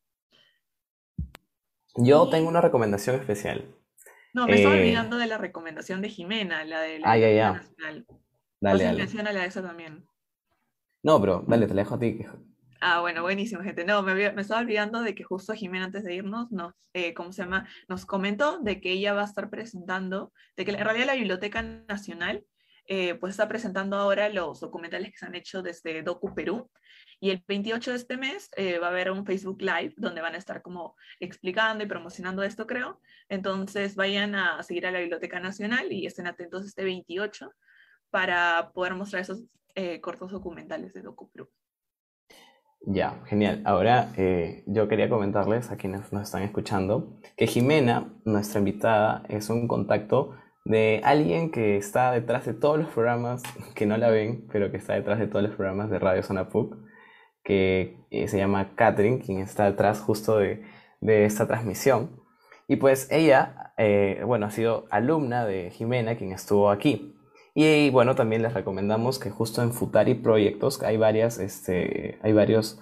[1.95, 3.75] Yo tengo una recomendación especial.
[4.33, 7.31] No, me estaba eh, olvidando de la recomendación de Jimena, la de la ah, ya,
[7.31, 7.53] ya.
[7.53, 8.05] Nacional.
[8.59, 8.97] Dale, dale.
[8.97, 10.05] menciona la de esa también.
[11.03, 12.25] No, pero dale, te la dejo a ti.
[12.81, 13.85] Ah, bueno, buenísimo, gente.
[13.85, 17.31] No, me, me estaba olvidando de que justo Jimena antes de irnos nos, eh, ¿cómo
[17.31, 17.67] se llama?
[17.87, 21.61] Nos comentó de que ella va a estar presentando, de que en realidad la Biblioteca
[21.61, 22.43] Nacional
[22.85, 26.69] eh, pues está presentando ahora los documentales que se han hecho desde Docu Perú
[27.21, 30.35] y el 28 de este mes eh, va a haber un Facebook Live donde van
[30.35, 32.99] a estar como explicando y promocionando esto, creo.
[33.29, 37.53] Entonces vayan a seguir a la Biblioteca Nacional y estén atentos este 28
[38.09, 39.43] para poder mostrar esos
[39.75, 41.49] eh, cortos documentales de DocuPro.
[42.85, 43.61] Ya, genial.
[43.63, 44.11] Ahora
[44.65, 50.35] yo quería comentarles a quienes nos están escuchando que Jimena, nuestra invitada, es un contacto
[50.65, 53.43] de alguien que está detrás de todos los programas,
[53.75, 56.49] que no la ven, pero que está detrás de todos los programas de Radio Zona
[57.43, 60.63] que eh, se llama Catherine, quien está detrás justo de,
[61.01, 62.21] de esta transmisión.
[62.67, 67.13] Y pues ella, eh, bueno, ha sido alumna de Jimena, quien estuvo aquí.
[67.53, 72.81] Y bueno, también les recomendamos que justo en Futari Proyectos, hay varias, este, hay varios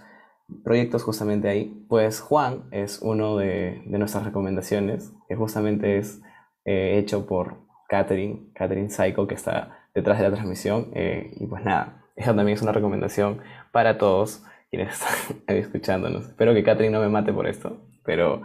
[0.64, 1.86] proyectos justamente ahí.
[1.90, 6.22] Pues Juan es uno de, de nuestras recomendaciones, que justamente es
[6.64, 10.92] eh, hecho por Catherine, Catherine Psycho, que está detrás de la transmisión.
[10.96, 13.42] Eh, y pues nada, esa también es una recomendación
[13.74, 16.30] para todos quienes están escuchándonos.
[16.30, 18.44] Espero que Catherine no me mate por esto, pero,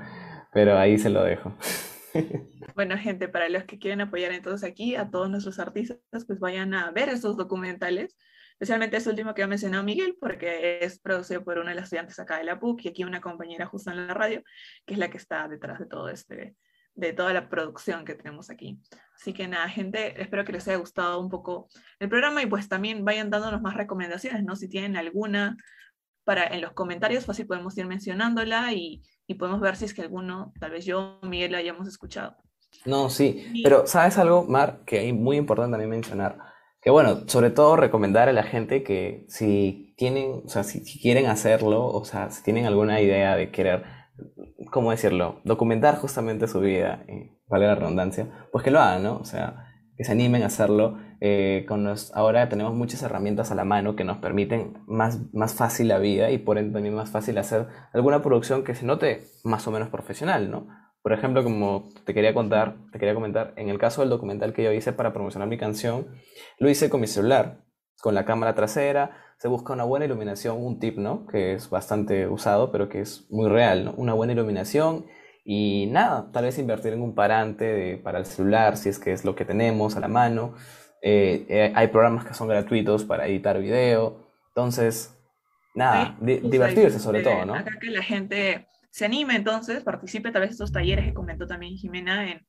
[0.52, 1.56] pero ahí se lo dejo.
[2.74, 6.74] Bueno, gente, para los que quieren apoyar entonces aquí a todos nuestros artistas, pues vayan
[6.74, 8.18] a ver esos documentales,
[8.50, 12.18] especialmente este último que ha mencionado Miguel, porque es producido por una de las estudiantes
[12.18, 14.42] acá de la PUC y aquí una compañera justo en la radio,
[14.84, 16.54] que es la que está detrás de todo este,
[16.96, 18.80] de toda la producción que tenemos aquí.
[19.14, 21.68] Así que nada, gente, espero que les haya gustado un poco
[22.00, 24.56] el programa y pues también vayan dándonos más recomendaciones, ¿no?
[24.56, 25.56] Si tienen alguna
[26.24, 30.02] para en los comentarios, fácil podemos ir mencionándola y, y podemos ver si es que
[30.02, 32.36] alguno, tal vez yo o Miguel, la hayamos escuchado.
[32.84, 34.80] No, sí, pero ¿sabes algo, Mar?
[34.84, 36.38] Que es muy importante también mencionar.
[36.80, 41.26] Que bueno, sobre todo recomendar a la gente que si tienen, o sea, si, quieren
[41.26, 43.84] hacerlo, o sea, si tienen alguna idea de querer,
[44.70, 45.40] ¿cómo decirlo?
[45.44, 49.16] Documentar justamente su vida, eh, vale la redundancia, pues que lo hagan, ¿no?
[49.18, 50.98] O sea, que se animen a hacerlo.
[51.20, 55.88] Eh, con ahora tenemos muchas herramientas a la mano que nos permiten más, más fácil
[55.88, 59.66] la vida y por ende también más fácil hacer alguna producción que se note más
[59.66, 60.68] o menos profesional, ¿no?
[61.02, 64.64] Por ejemplo, como te quería contar, te quería comentar, en el caso del documental que
[64.64, 66.08] yo hice para promocionar mi canción,
[66.58, 67.60] lo hice con mi celular,
[68.00, 71.26] con la cámara trasera, se busca una buena iluminación, un tip, ¿no?
[71.26, 73.92] Que es bastante usado, pero que es muy real, ¿no?
[73.92, 75.06] Una buena iluminación
[75.44, 79.24] y nada, tal vez invertir en un parante para el celular, si es que es
[79.24, 80.54] lo que tenemos a la mano.
[81.02, 84.32] Eh, eh, hay programas que son gratuitos para editar video.
[84.48, 85.16] Entonces,
[85.74, 87.54] nada, divertirse sobre todo, ¿no?
[87.54, 91.76] Acá que la gente se anime entonces, participe tal vez estos talleres que comentó también
[91.76, 92.46] Jimena, en,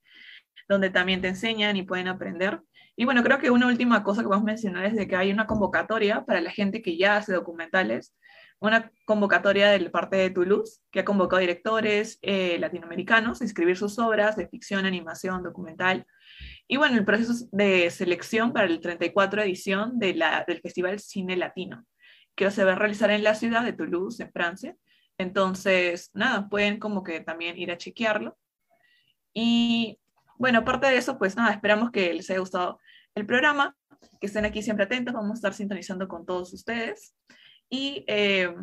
[0.69, 2.61] donde también te enseñan y pueden aprender.
[2.97, 5.31] Y bueno, creo que una última cosa que vamos a mencionar es de que hay
[5.31, 8.13] una convocatoria para la gente que ya hace documentales
[8.59, 13.99] una convocatoria del parte de Toulouse que ha convocado directores eh, latinoamericanos a escribir sus
[13.99, 16.05] obras de ficción, animación, documental.
[16.67, 21.37] Y bueno, el proceso de selección para el 34 edición de la, del Festival Cine
[21.37, 21.85] Latino,
[22.35, 24.75] que se va a realizar en la ciudad de Toulouse, en Francia.
[25.19, 28.37] Entonces, nada, pueden como que también ir a chequearlo.
[29.33, 29.99] Y
[30.37, 32.79] bueno, aparte de eso, pues nada, esperamos que les haya gustado
[33.17, 33.75] el programa,
[34.21, 37.15] que estén aquí siempre atentos, vamos a estar sintonizando con todos ustedes.
[37.69, 38.53] Y eh,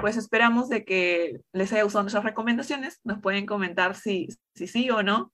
[0.00, 3.00] pues esperamos de que les haya gustado nuestras recomendaciones.
[3.04, 5.32] Nos pueden comentar si, si sí o no.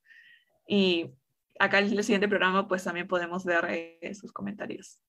[0.67, 1.11] Y
[1.59, 5.01] acá en el siguiente programa pues también podemos ver eh, sus comentarios.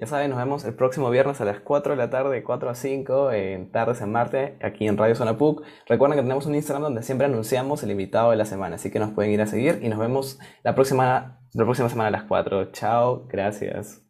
[0.00, 2.74] Ya saben, nos vemos el próximo viernes a las 4 de la tarde, 4 a
[2.76, 5.64] 5, en Tardes en Marte, aquí en Radio Zona PUC.
[5.86, 9.00] Recuerden que tenemos un Instagram donde siempre anunciamos el invitado de la semana, así que
[9.00, 12.22] nos pueden ir a seguir y nos vemos la próxima, la próxima semana a las
[12.24, 12.70] 4.
[12.70, 14.07] Chao, gracias.